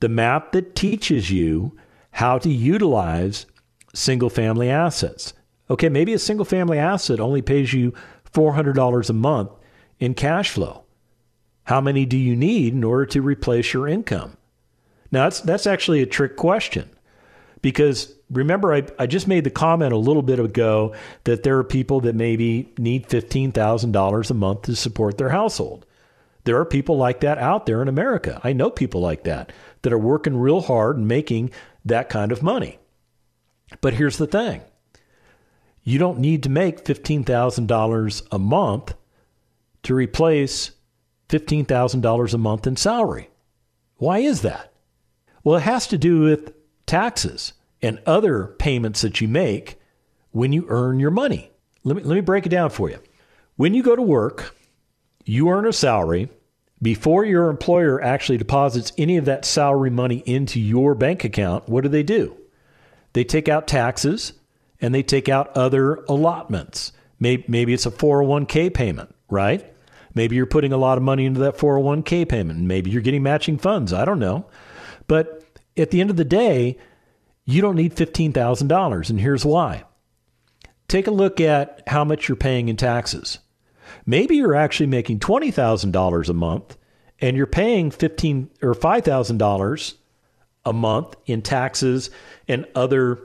The 0.00 0.08
map 0.08 0.52
that 0.52 0.74
teaches 0.74 1.30
you 1.30 1.76
how 2.12 2.38
to 2.38 2.50
utilize 2.50 3.46
single 3.94 4.30
family 4.30 4.68
assets. 4.68 5.32
Okay, 5.70 5.88
maybe 5.88 6.12
a 6.12 6.18
single 6.18 6.44
family 6.44 6.78
asset 6.78 7.20
only 7.20 7.40
pays 7.42 7.72
you 7.72 7.92
$400 8.32 9.08
a 9.08 9.12
month 9.12 9.50
in 9.98 10.14
cash 10.14 10.50
flow. 10.50 10.81
How 11.64 11.80
many 11.80 12.04
do 12.04 12.16
you 12.16 12.34
need 12.36 12.74
in 12.74 12.84
order 12.84 13.06
to 13.06 13.22
replace 13.22 13.72
your 13.72 13.86
income? 13.86 14.36
Now, 15.10 15.24
that's, 15.24 15.40
that's 15.40 15.66
actually 15.66 16.02
a 16.02 16.06
trick 16.06 16.36
question 16.36 16.90
because 17.60 18.14
remember, 18.30 18.74
I, 18.74 18.82
I 18.98 19.06
just 19.06 19.28
made 19.28 19.44
the 19.44 19.50
comment 19.50 19.92
a 19.92 19.98
little 19.98 20.22
bit 20.22 20.40
ago 20.40 20.94
that 21.24 21.42
there 21.42 21.58
are 21.58 21.64
people 21.64 22.00
that 22.00 22.14
maybe 22.14 22.72
need 22.76 23.08
$15,000 23.08 24.30
a 24.30 24.34
month 24.34 24.62
to 24.62 24.76
support 24.76 25.18
their 25.18 25.28
household. 25.28 25.86
There 26.44 26.58
are 26.58 26.64
people 26.64 26.96
like 26.96 27.20
that 27.20 27.38
out 27.38 27.66
there 27.66 27.80
in 27.82 27.88
America. 27.88 28.40
I 28.42 28.52
know 28.52 28.70
people 28.70 29.00
like 29.00 29.22
that 29.24 29.52
that 29.82 29.92
are 29.92 29.98
working 29.98 30.36
real 30.36 30.62
hard 30.62 30.96
and 30.96 31.06
making 31.06 31.50
that 31.84 32.08
kind 32.08 32.32
of 32.32 32.42
money. 32.42 32.78
But 33.80 33.94
here's 33.94 34.18
the 34.18 34.26
thing 34.26 34.62
you 35.84 35.98
don't 35.98 36.18
need 36.18 36.42
to 36.44 36.48
make 36.48 36.84
$15,000 36.84 38.28
a 38.30 38.38
month 38.38 38.94
to 39.84 39.94
replace 39.94 40.72
$15,000 41.32 42.34
a 42.34 42.38
month 42.38 42.66
in 42.66 42.76
salary. 42.76 43.30
Why 43.96 44.18
is 44.18 44.42
that? 44.42 44.72
Well, 45.42 45.56
it 45.56 45.62
has 45.62 45.86
to 45.88 45.98
do 45.98 46.20
with 46.20 46.52
taxes 46.86 47.54
and 47.80 48.00
other 48.06 48.54
payments 48.58 49.00
that 49.00 49.20
you 49.20 49.28
make 49.28 49.80
when 50.30 50.52
you 50.52 50.66
earn 50.68 51.00
your 51.00 51.10
money. 51.10 51.50
Let 51.84 51.96
me, 51.96 52.02
let 52.02 52.14
me 52.14 52.20
break 52.20 52.46
it 52.46 52.50
down 52.50 52.70
for 52.70 52.90
you. 52.90 52.98
When 53.56 53.74
you 53.74 53.82
go 53.82 53.96
to 53.96 54.02
work, 54.02 54.54
you 55.24 55.48
earn 55.48 55.66
a 55.66 55.72
salary 55.72 56.28
before 56.80 57.24
your 57.24 57.48
employer 57.48 58.02
actually 58.02 58.38
deposits 58.38 58.92
any 58.98 59.16
of 59.16 59.24
that 59.24 59.44
salary 59.44 59.90
money 59.90 60.22
into 60.26 60.60
your 60.60 60.94
bank 60.94 61.24
account. 61.24 61.68
What 61.68 61.82
do 61.82 61.88
they 61.88 62.02
do? 62.02 62.36
They 63.12 63.24
take 63.24 63.48
out 63.48 63.66
taxes 63.66 64.32
and 64.80 64.94
they 64.94 65.02
take 65.02 65.28
out 65.28 65.56
other 65.56 65.96
allotments. 66.08 66.92
Maybe, 67.20 67.44
maybe 67.46 67.72
it's 67.72 67.86
a 67.86 67.90
401k 67.90 68.74
payment, 68.74 69.14
right? 69.30 69.72
Maybe 70.14 70.36
you're 70.36 70.46
putting 70.46 70.72
a 70.72 70.76
lot 70.78 70.98
of 70.98 71.04
money 71.04 71.24
into 71.24 71.40
that 71.40 71.56
401k 71.56 72.28
payment. 72.28 72.60
Maybe 72.60 72.90
you're 72.90 73.02
getting 73.02 73.22
matching 73.22 73.58
funds. 73.58 73.92
I 73.92 74.04
don't 74.04 74.18
know. 74.18 74.46
But 75.06 75.42
at 75.76 75.90
the 75.90 76.00
end 76.00 76.10
of 76.10 76.16
the 76.16 76.24
day, 76.24 76.76
you 77.44 77.60
don't 77.60 77.76
need 77.76 77.94
$15,000. 77.94 79.10
And 79.10 79.20
here's 79.20 79.44
why. 79.44 79.84
Take 80.88 81.06
a 81.06 81.12
look 81.12 81.40
at 81.40 81.82
how 81.86 82.04
much 82.04 82.28
you're 82.28 82.36
paying 82.36 82.68
in 82.68 82.76
taxes. 82.76 83.38
Maybe 84.04 84.36
you're 84.36 84.54
actually 84.54 84.86
making 84.86 85.20
$20,000 85.20 86.28
a 86.28 86.32
month 86.34 86.76
and 87.22 87.36
you're 87.36 87.46
paying 87.46 87.90
fifteen 87.90 88.50
or 88.60 88.74
five 88.74 89.04
thousand 89.04 89.38
dollars 89.38 89.94
a 90.66 90.72
month 90.72 91.14
in 91.24 91.40
taxes 91.40 92.10
and 92.48 92.66
other 92.74 93.18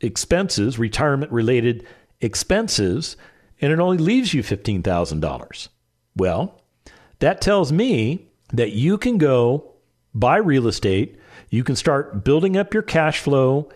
expenses, 0.00 0.78
retirement 0.78 1.32
related 1.32 1.84
expenses, 2.20 3.16
and 3.60 3.72
it 3.72 3.80
only 3.80 3.98
leaves 3.98 4.34
you 4.34 4.42
fifteen 4.42 4.82
thousand 4.82 5.20
dollars. 5.20 5.70
Well, 6.18 6.60
that 7.20 7.40
tells 7.40 7.72
me 7.72 8.26
that 8.52 8.72
you 8.72 8.98
can 8.98 9.18
go 9.18 9.72
buy 10.14 10.38
real 10.38 10.66
estate, 10.66 11.16
you 11.48 11.64
can 11.64 11.76
start 11.76 12.24
building 12.24 12.56
up 12.56 12.74
your 12.74 12.82
cash 12.82 13.20
flow 13.20 13.70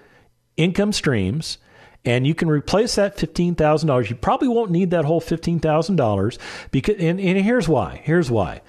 income 0.56 0.92
streams 0.92 1.58
and 2.04 2.26
you 2.26 2.34
can 2.34 2.48
replace 2.48 2.96
that 2.96 3.16
$15,000. 3.16 4.10
You 4.10 4.16
probably 4.16 4.48
won't 4.48 4.72
need 4.72 4.90
that 4.90 5.04
whole 5.04 5.20
$15,000 5.20 6.38
because 6.70 6.96
and, 6.98 7.20
and 7.20 7.38
here's 7.38 7.68
why. 7.68 8.00
Here's 8.02 8.30
why. 8.30 8.60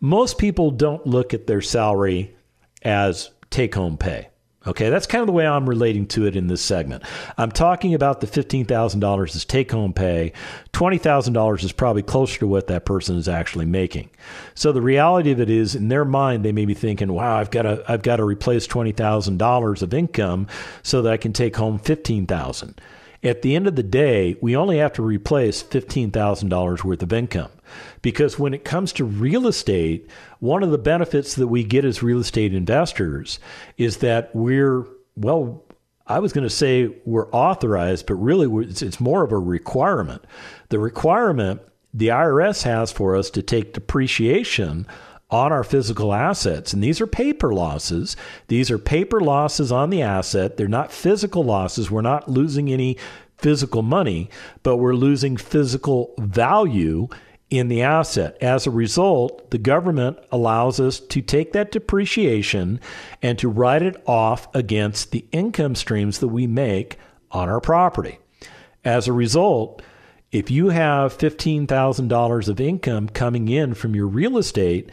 Most 0.00 0.38
people 0.38 0.70
don't 0.70 1.06
look 1.06 1.34
at 1.34 1.46
their 1.46 1.60
salary 1.60 2.36
as 2.82 3.30
take 3.50 3.74
home 3.74 3.96
pay. 3.96 4.28
Okay, 4.66 4.90
that's 4.90 5.06
kind 5.06 5.22
of 5.22 5.26
the 5.26 5.32
way 5.32 5.46
I'm 5.46 5.68
relating 5.68 6.06
to 6.08 6.26
it 6.26 6.34
in 6.34 6.48
this 6.48 6.60
segment. 6.60 7.04
I'm 7.38 7.52
talking 7.52 7.94
about 7.94 8.20
the 8.20 8.26
$15,000 8.26 9.36
as 9.36 9.44
take 9.44 9.70
home 9.70 9.92
pay. 9.92 10.32
$20,000 10.72 11.62
is 11.62 11.72
probably 11.72 12.02
closer 12.02 12.40
to 12.40 12.48
what 12.48 12.66
that 12.66 12.84
person 12.84 13.16
is 13.16 13.28
actually 13.28 13.66
making. 13.66 14.10
So 14.54 14.72
the 14.72 14.82
reality 14.82 15.30
of 15.30 15.40
it 15.40 15.50
is 15.50 15.76
in 15.76 15.88
their 15.88 16.04
mind 16.04 16.44
they 16.44 16.52
may 16.52 16.64
be 16.64 16.74
thinking, 16.74 17.12
"Wow, 17.12 17.36
I've 17.36 17.50
got 17.50 17.62
to 17.62 17.84
I've 17.86 18.02
got 18.02 18.16
to 18.16 18.24
replace 18.24 18.66
$20,000 18.66 19.82
of 19.82 19.94
income 19.94 20.48
so 20.82 21.00
that 21.02 21.12
I 21.12 21.16
can 21.16 21.32
take 21.32 21.56
home 21.56 21.78
15,000." 21.78 22.80
At 23.22 23.42
the 23.42 23.54
end 23.54 23.66
of 23.66 23.76
the 23.76 23.82
day, 23.82 24.36
we 24.40 24.56
only 24.56 24.78
have 24.78 24.92
to 24.94 25.02
replace 25.02 25.62
$15,000 25.62 26.84
worth 26.84 27.02
of 27.02 27.12
income. 27.12 27.50
Because 28.02 28.38
when 28.38 28.54
it 28.54 28.64
comes 28.64 28.92
to 28.94 29.04
real 29.04 29.46
estate, 29.46 30.08
one 30.40 30.62
of 30.62 30.70
the 30.70 30.78
benefits 30.78 31.34
that 31.34 31.48
we 31.48 31.64
get 31.64 31.84
as 31.84 32.02
real 32.02 32.20
estate 32.20 32.54
investors 32.54 33.38
is 33.76 33.98
that 33.98 34.34
we're, 34.34 34.86
well, 35.16 35.64
I 36.06 36.20
was 36.20 36.32
going 36.32 36.46
to 36.46 36.50
say 36.50 36.88
we're 37.04 37.30
authorized, 37.30 38.06
but 38.06 38.14
really 38.14 38.66
it's 38.68 39.00
more 39.00 39.24
of 39.24 39.32
a 39.32 39.38
requirement. 39.38 40.24
The 40.68 40.78
requirement 40.78 41.60
the 41.92 42.08
IRS 42.08 42.62
has 42.64 42.92
for 42.92 43.16
us 43.16 43.30
to 43.30 43.42
take 43.42 43.72
depreciation 43.72 44.86
on 45.30 45.50
our 45.50 45.64
physical 45.64 46.12
assets. 46.12 46.72
And 46.72 46.82
these 46.82 47.00
are 47.00 47.06
paper 47.06 47.52
losses. 47.52 48.16
These 48.48 48.70
are 48.70 48.78
paper 48.78 49.20
losses 49.20 49.72
on 49.72 49.90
the 49.90 50.02
asset. 50.02 50.56
They're 50.56 50.68
not 50.68 50.92
physical 50.92 51.42
losses. 51.42 51.90
We're 51.90 52.02
not 52.02 52.30
losing 52.30 52.70
any 52.70 52.96
physical 53.36 53.82
money, 53.82 54.30
but 54.62 54.76
we're 54.76 54.94
losing 54.94 55.36
physical 55.36 56.14
value 56.18 57.08
in 57.50 57.68
the 57.68 57.82
asset. 57.82 58.36
As 58.40 58.66
a 58.66 58.70
result, 58.70 59.50
the 59.50 59.58
government 59.58 60.18
allows 60.32 60.80
us 60.80 60.98
to 60.98 61.22
take 61.22 61.52
that 61.52 61.70
depreciation 61.70 62.80
and 63.22 63.38
to 63.38 63.48
write 63.48 63.82
it 63.82 64.02
off 64.06 64.52
against 64.54 65.12
the 65.12 65.24
income 65.32 65.74
streams 65.74 66.18
that 66.18 66.28
we 66.28 66.46
make 66.46 66.98
on 67.30 67.48
our 67.48 67.60
property. 67.60 68.18
As 68.84 69.06
a 69.06 69.12
result, 69.12 69.82
if 70.32 70.50
you 70.50 70.70
have 70.70 71.16
$15,000 71.16 72.48
of 72.48 72.60
income 72.60 73.08
coming 73.08 73.48
in 73.48 73.74
from 73.74 73.94
your 73.94 74.06
real 74.06 74.38
estate, 74.38 74.90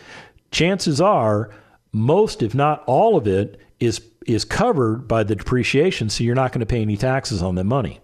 chances 0.52 1.02
are 1.02 1.50
most, 1.92 2.44
if 2.44 2.54
not 2.54 2.84
all 2.86 3.18
of 3.18 3.28
it, 3.28 3.60
is, 3.80 4.02
is 4.26 4.46
covered 4.46 5.08
by 5.08 5.24
the 5.24 5.36
depreciation, 5.36 6.10
so 6.10 6.24
you're 6.24 6.36
not 6.36 6.52
going 6.52 6.60
to 6.60 6.66
pay 6.66 6.82
any 6.82 6.98
taxes 6.98 7.42
on 7.42 7.56
that 7.56 7.64
money. 7.64 8.00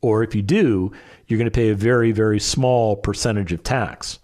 Or 0.00 0.22
if 0.22 0.34
you 0.34 0.42
do, 0.42 0.92
you're 1.28 1.38
going 1.38 1.50
to 1.50 1.50
pay 1.50 1.68
a 1.68 1.74
very, 1.74 2.10
very 2.10 2.40
small 2.40 2.96
percentage 2.96 3.52
of 3.52 3.62
tax. 3.62 4.18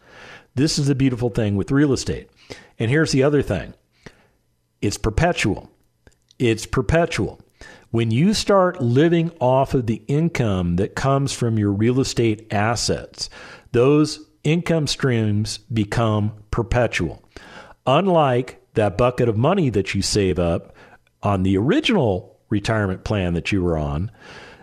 This 0.55 0.79
is 0.79 0.89
the 0.89 0.95
beautiful 0.95 1.29
thing 1.29 1.55
with 1.55 1.71
real 1.71 1.93
estate. 1.93 2.29
And 2.79 2.91
here's 2.91 3.13
the 3.13 3.23
other 3.23 3.43
thing 3.43 3.75
it's 4.81 4.99
perpetual. 4.99 5.71
It's 6.39 6.67
perpetual. 6.67 7.41
When 7.91 8.11
you 8.11 8.35
start 8.35 8.83
living 8.83 9.31
off 9.39 9.73
of 9.75 9.87
the 9.87 10.03
income 10.09 10.77
that 10.77 10.97
comes 10.97 11.33
from 11.33 11.59
your 11.59 11.71
real 11.71 12.01
estate 12.01 12.53
assets, 12.53 13.31
those 13.71 14.27
income 14.43 14.89
streams 14.89 15.59
become 15.59 16.33
perpetual. 16.51 17.23
Unlike 17.87 18.61
that 18.75 18.99
bucket 18.99 19.29
of 19.29 19.37
money 19.37 19.71
that 19.71 19.95
you 19.95 20.03
save 20.03 20.39
up 20.39 20.75
on 21.23 21.45
the 21.45 21.57
original 21.57 22.37
retirement 22.51 23.05
plan 23.05 23.35
that 23.35 23.53
you 23.53 23.63
were 23.63 23.79
on, 23.79 24.11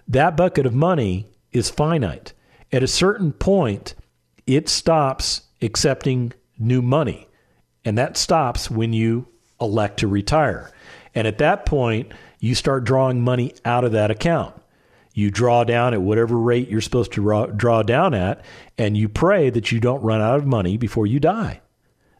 that 0.07 0.35
bucket 0.35 0.65
of 0.65 0.73
money 0.73 1.30
is 1.51 1.69
finite. 1.69 2.33
At 2.71 2.83
a 2.83 2.87
certain 2.87 3.33
point, 3.33 3.95
it 4.47 4.69
stops 4.69 5.41
accepting 5.61 6.33
new 6.57 6.81
money. 6.81 7.27
And 7.83 7.97
that 7.97 8.17
stops 8.17 8.69
when 8.69 8.93
you 8.93 9.27
elect 9.59 9.99
to 9.99 10.07
retire. 10.07 10.71
And 11.13 11.27
at 11.27 11.39
that 11.39 11.65
point, 11.65 12.11
you 12.39 12.55
start 12.55 12.83
drawing 12.83 13.21
money 13.21 13.53
out 13.65 13.83
of 13.83 13.91
that 13.91 14.11
account. 14.11 14.55
You 15.13 15.29
draw 15.29 15.63
down 15.63 15.93
at 15.93 16.01
whatever 16.01 16.37
rate 16.37 16.69
you're 16.69 16.81
supposed 16.81 17.11
to 17.13 17.51
draw, 17.55 17.83
down 17.83 18.13
at, 18.13 18.43
and 18.77 18.95
you 18.95 19.09
pray 19.09 19.49
that 19.49 19.71
you 19.71 19.79
don't 19.79 20.01
run 20.01 20.21
out 20.21 20.37
of 20.37 20.45
money 20.45 20.77
before 20.77 21.05
you 21.05 21.19
die. 21.19 21.61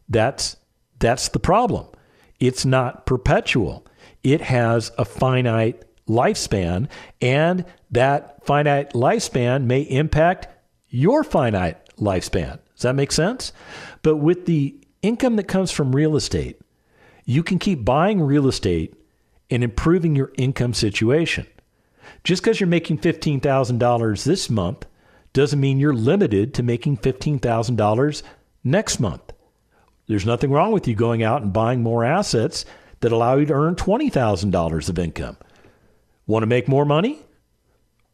That's 0.08 0.56
that's 0.98 1.28
the 1.30 1.40
problem. 1.40 1.86
It's 2.38 2.64
not 2.64 3.06
perpetual. 3.06 3.86
It 4.22 4.42
has 4.42 4.92
a 4.98 5.04
finite 5.04 5.84
lifespan, 6.08 6.88
and 7.20 7.64
that 7.90 8.44
finite 8.44 8.92
lifespan 8.92 9.64
may 9.64 9.82
impact 9.82 10.48
your 10.88 11.24
finite 11.24 11.78
lifespan. 11.96 12.58
Does 12.74 12.82
that 12.82 12.94
make 12.94 13.12
sense? 13.12 13.52
But 14.02 14.16
with 14.16 14.46
the 14.46 14.76
income 15.02 15.36
that 15.36 15.48
comes 15.48 15.70
from 15.70 15.94
real 15.94 16.16
estate, 16.16 16.60
you 17.24 17.42
can 17.42 17.58
keep 17.58 17.84
buying 17.84 18.20
real 18.20 18.48
estate 18.48 18.94
and 19.50 19.62
improving 19.62 20.16
your 20.16 20.32
income 20.36 20.74
situation. 20.74 21.46
Just 22.24 22.42
because 22.42 22.60
you're 22.60 22.66
making 22.66 22.98
$15,000 22.98 24.24
this 24.24 24.50
month 24.50 24.86
doesn't 25.32 25.60
mean 25.60 25.78
you're 25.78 25.94
limited 25.94 26.54
to 26.54 26.62
making 26.62 26.98
$15,000 26.98 28.22
next 28.64 29.00
month. 29.00 29.32
There's 30.06 30.26
nothing 30.26 30.50
wrong 30.50 30.72
with 30.72 30.88
you 30.88 30.94
going 30.94 31.22
out 31.22 31.42
and 31.42 31.52
buying 31.52 31.82
more 31.82 32.04
assets 32.04 32.64
that 33.00 33.12
allow 33.12 33.36
you 33.36 33.46
to 33.46 33.54
earn 33.54 33.76
$20,000 33.76 34.88
of 34.88 34.98
income. 34.98 35.36
Want 36.26 36.42
to 36.42 36.46
make 36.46 36.68
more 36.68 36.84
money? 36.84 37.20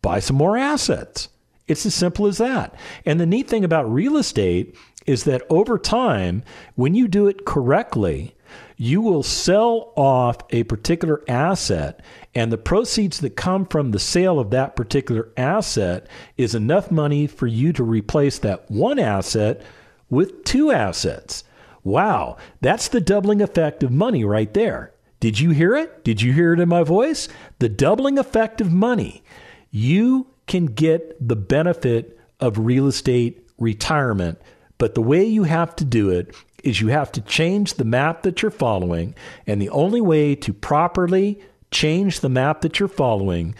Buy 0.02 0.20
some 0.20 0.36
more 0.36 0.56
assets. 0.56 1.28
It's 1.66 1.84
as 1.84 1.94
simple 1.94 2.26
as 2.26 2.38
that. 2.38 2.74
And 3.04 3.20
the 3.20 3.26
neat 3.26 3.48
thing 3.48 3.64
about 3.64 3.92
real 3.92 4.16
estate 4.16 4.76
is 5.06 5.24
that 5.24 5.42
over 5.50 5.78
time, 5.78 6.42
when 6.74 6.94
you 6.94 7.08
do 7.08 7.26
it 7.26 7.44
correctly, 7.44 8.34
you 8.76 9.00
will 9.00 9.22
sell 9.22 9.92
off 9.96 10.38
a 10.50 10.62
particular 10.64 11.22
asset, 11.28 12.00
and 12.34 12.50
the 12.50 12.58
proceeds 12.58 13.20
that 13.20 13.36
come 13.36 13.66
from 13.66 13.90
the 13.90 13.98
sale 13.98 14.38
of 14.38 14.50
that 14.50 14.76
particular 14.76 15.30
asset 15.36 16.06
is 16.36 16.54
enough 16.54 16.90
money 16.90 17.26
for 17.26 17.46
you 17.46 17.72
to 17.72 17.82
replace 17.82 18.38
that 18.38 18.70
one 18.70 18.98
asset 18.98 19.62
with 20.08 20.44
two 20.44 20.70
assets. 20.70 21.44
Wow, 21.84 22.36
that's 22.60 22.88
the 22.88 23.00
doubling 23.00 23.42
effect 23.42 23.82
of 23.82 23.90
money 23.90 24.24
right 24.24 24.52
there. 24.54 24.92
Did 25.20 25.40
you 25.40 25.50
hear 25.50 25.74
it? 25.74 26.04
Did 26.04 26.22
you 26.22 26.32
hear 26.32 26.52
it 26.52 26.60
in 26.60 26.68
my 26.68 26.82
voice? 26.82 27.28
The 27.58 27.68
doubling 27.68 28.18
effect 28.18 28.60
of 28.60 28.72
money. 28.72 29.22
You 29.70 30.28
can 30.46 30.66
get 30.66 31.26
the 31.26 31.36
benefit 31.36 32.18
of 32.40 32.58
real 32.58 32.86
estate 32.86 33.46
retirement, 33.58 34.40
but 34.78 34.94
the 34.94 35.02
way 35.02 35.24
you 35.24 35.42
have 35.44 35.74
to 35.76 35.84
do 35.84 36.10
it 36.10 36.34
is 36.62 36.80
you 36.80 36.88
have 36.88 37.10
to 37.12 37.20
change 37.20 37.74
the 37.74 37.84
map 37.84 38.22
that 38.22 38.42
you're 38.42 38.50
following. 38.50 39.14
And 39.46 39.60
the 39.60 39.70
only 39.70 40.00
way 40.00 40.34
to 40.36 40.52
properly 40.52 41.40
change 41.70 42.20
the 42.20 42.28
map 42.28 42.60
that 42.62 42.78
you're 42.78 42.88
following 42.88 43.54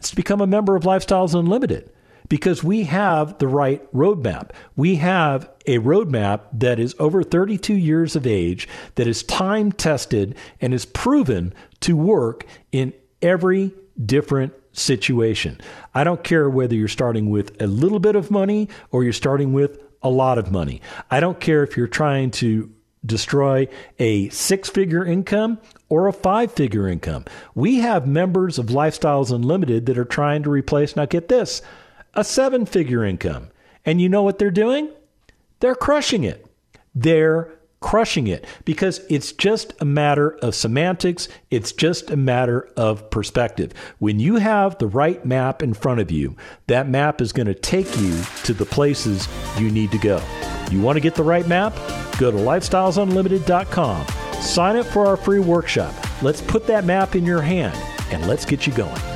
is 0.00 0.10
to 0.10 0.16
become 0.16 0.40
a 0.40 0.46
member 0.46 0.76
of 0.76 0.84
Lifestyles 0.84 1.38
Unlimited 1.38 1.90
because 2.28 2.62
we 2.64 2.84
have 2.84 3.38
the 3.38 3.48
right 3.48 3.92
roadmap. 3.92 4.50
We 4.74 4.96
have 4.96 5.50
a 5.66 5.78
roadmap 5.78 6.42
that 6.52 6.78
is 6.78 6.94
over 6.98 7.22
32 7.22 7.74
years 7.74 8.16
of 8.16 8.26
age, 8.26 8.68
that 8.94 9.06
is 9.06 9.22
time 9.22 9.72
tested, 9.72 10.36
and 10.60 10.72
is 10.72 10.84
proven 10.84 11.54
to 11.80 11.96
work 11.96 12.44
in 12.72 12.92
every 13.22 13.72
different 14.04 14.52
situation. 14.72 15.60
I 15.94 16.04
don't 16.04 16.22
care 16.22 16.48
whether 16.50 16.74
you're 16.74 16.88
starting 16.88 17.30
with 17.30 17.60
a 17.60 17.66
little 17.66 17.98
bit 17.98 18.16
of 18.16 18.30
money 18.30 18.68
or 18.90 19.04
you're 19.04 19.12
starting 19.12 19.52
with 19.52 19.80
a 20.02 20.10
lot 20.10 20.38
of 20.38 20.52
money. 20.52 20.82
I 21.10 21.20
don't 21.20 21.40
care 21.40 21.62
if 21.62 21.76
you're 21.76 21.86
trying 21.88 22.30
to 22.32 22.70
destroy 23.04 23.68
a 23.98 24.28
six 24.30 24.68
figure 24.68 25.04
income 25.04 25.58
or 25.88 26.06
a 26.06 26.12
five 26.12 26.52
figure 26.52 26.88
income. 26.88 27.24
We 27.54 27.76
have 27.76 28.06
members 28.06 28.58
of 28.58 28.66
Lifestyles 28.66 29.32
Unlimited 29.32 29.86
that 29.86 29.98
are 29.98 30.04
trying 30.04 30.42
to 30.42 30.50
replace, 30.50 30.96
now 30.96 31.06
get 31.06 31.28
this, 31.28 31.62
a 32.16 32.24
seven 32.24 32.66
figure 32.66 33.04
income. 33.04 33.48
And 33.84 34.00
you 34.00 34.08
know 34.08 34.22
what 34.22 34.38
they're 34.38 34.50
doing? 34.50 34.90
They're 35.60 35.74
crushing 35.74 36.24
it. 36.24 36.46
They're 36.94 37.52
crushing 37.80 38.26
it 38.26 38.44
because 38.64 39.00
it's 39.08 39.32
just 39.32 39.72
a 39.80 39.84
matter 39.84 40.36
of 40.38 40.54
semantics. 40.54 41.28
It's 41.50 41.72
just 41.72 42.10
a 42.10 42.16
matter 42.16 42.68
of 42.76 43.10
perspective. 43.10 43.72
When 43.98 44.18
you 44.18 44.36
have 44.36 44.78
the 44.78 44.88
right 44.88 45.24
map 45.24 45.62
in 45.62 45.74
front 45.74 46.00
of 46.00 46.10
you, 46.10 46.36
that 46.66 46.88
map 46.88 47.20
is 47.20 47.32
going 47.32 47.46
to 47.46 47.54
take 47.54 47.96
you 47.98 48.20
to 48.44 48.52
the 48.54 48.66
places 48.66 49.28
you 49.58 49.70
need 49.70 49.92
to 49.92 49.98
go. 49.98 50.20
You 50.70 50.80
want 50.80 50.96
to 50.96 51.00
get 51.00 51.14
the 51.14 51.22
right 51.22 51.46
map? 51.46 51.74
Go 52.18 52.30
to 52.30 52.36
lifestylesunlimited.com. 52.36 54.06
Sign 54.42 54.76
up 54.76 54.86
for 54.86 55.06
our 55.06 55.16
free 55.16 55.40
workshop. 55.40 55.94
Let's 56.22 56.40
put 56.40 56.66
that 56.66 56.84
map 56.84 57.14
in 57.14 57.24
your 57.24 57.42
hand 57.42 57.76
and 58.10 58.26
let's 58.26 58.44
get 58.44 58.66
you 58.66 58.72
going. 58.72 59.15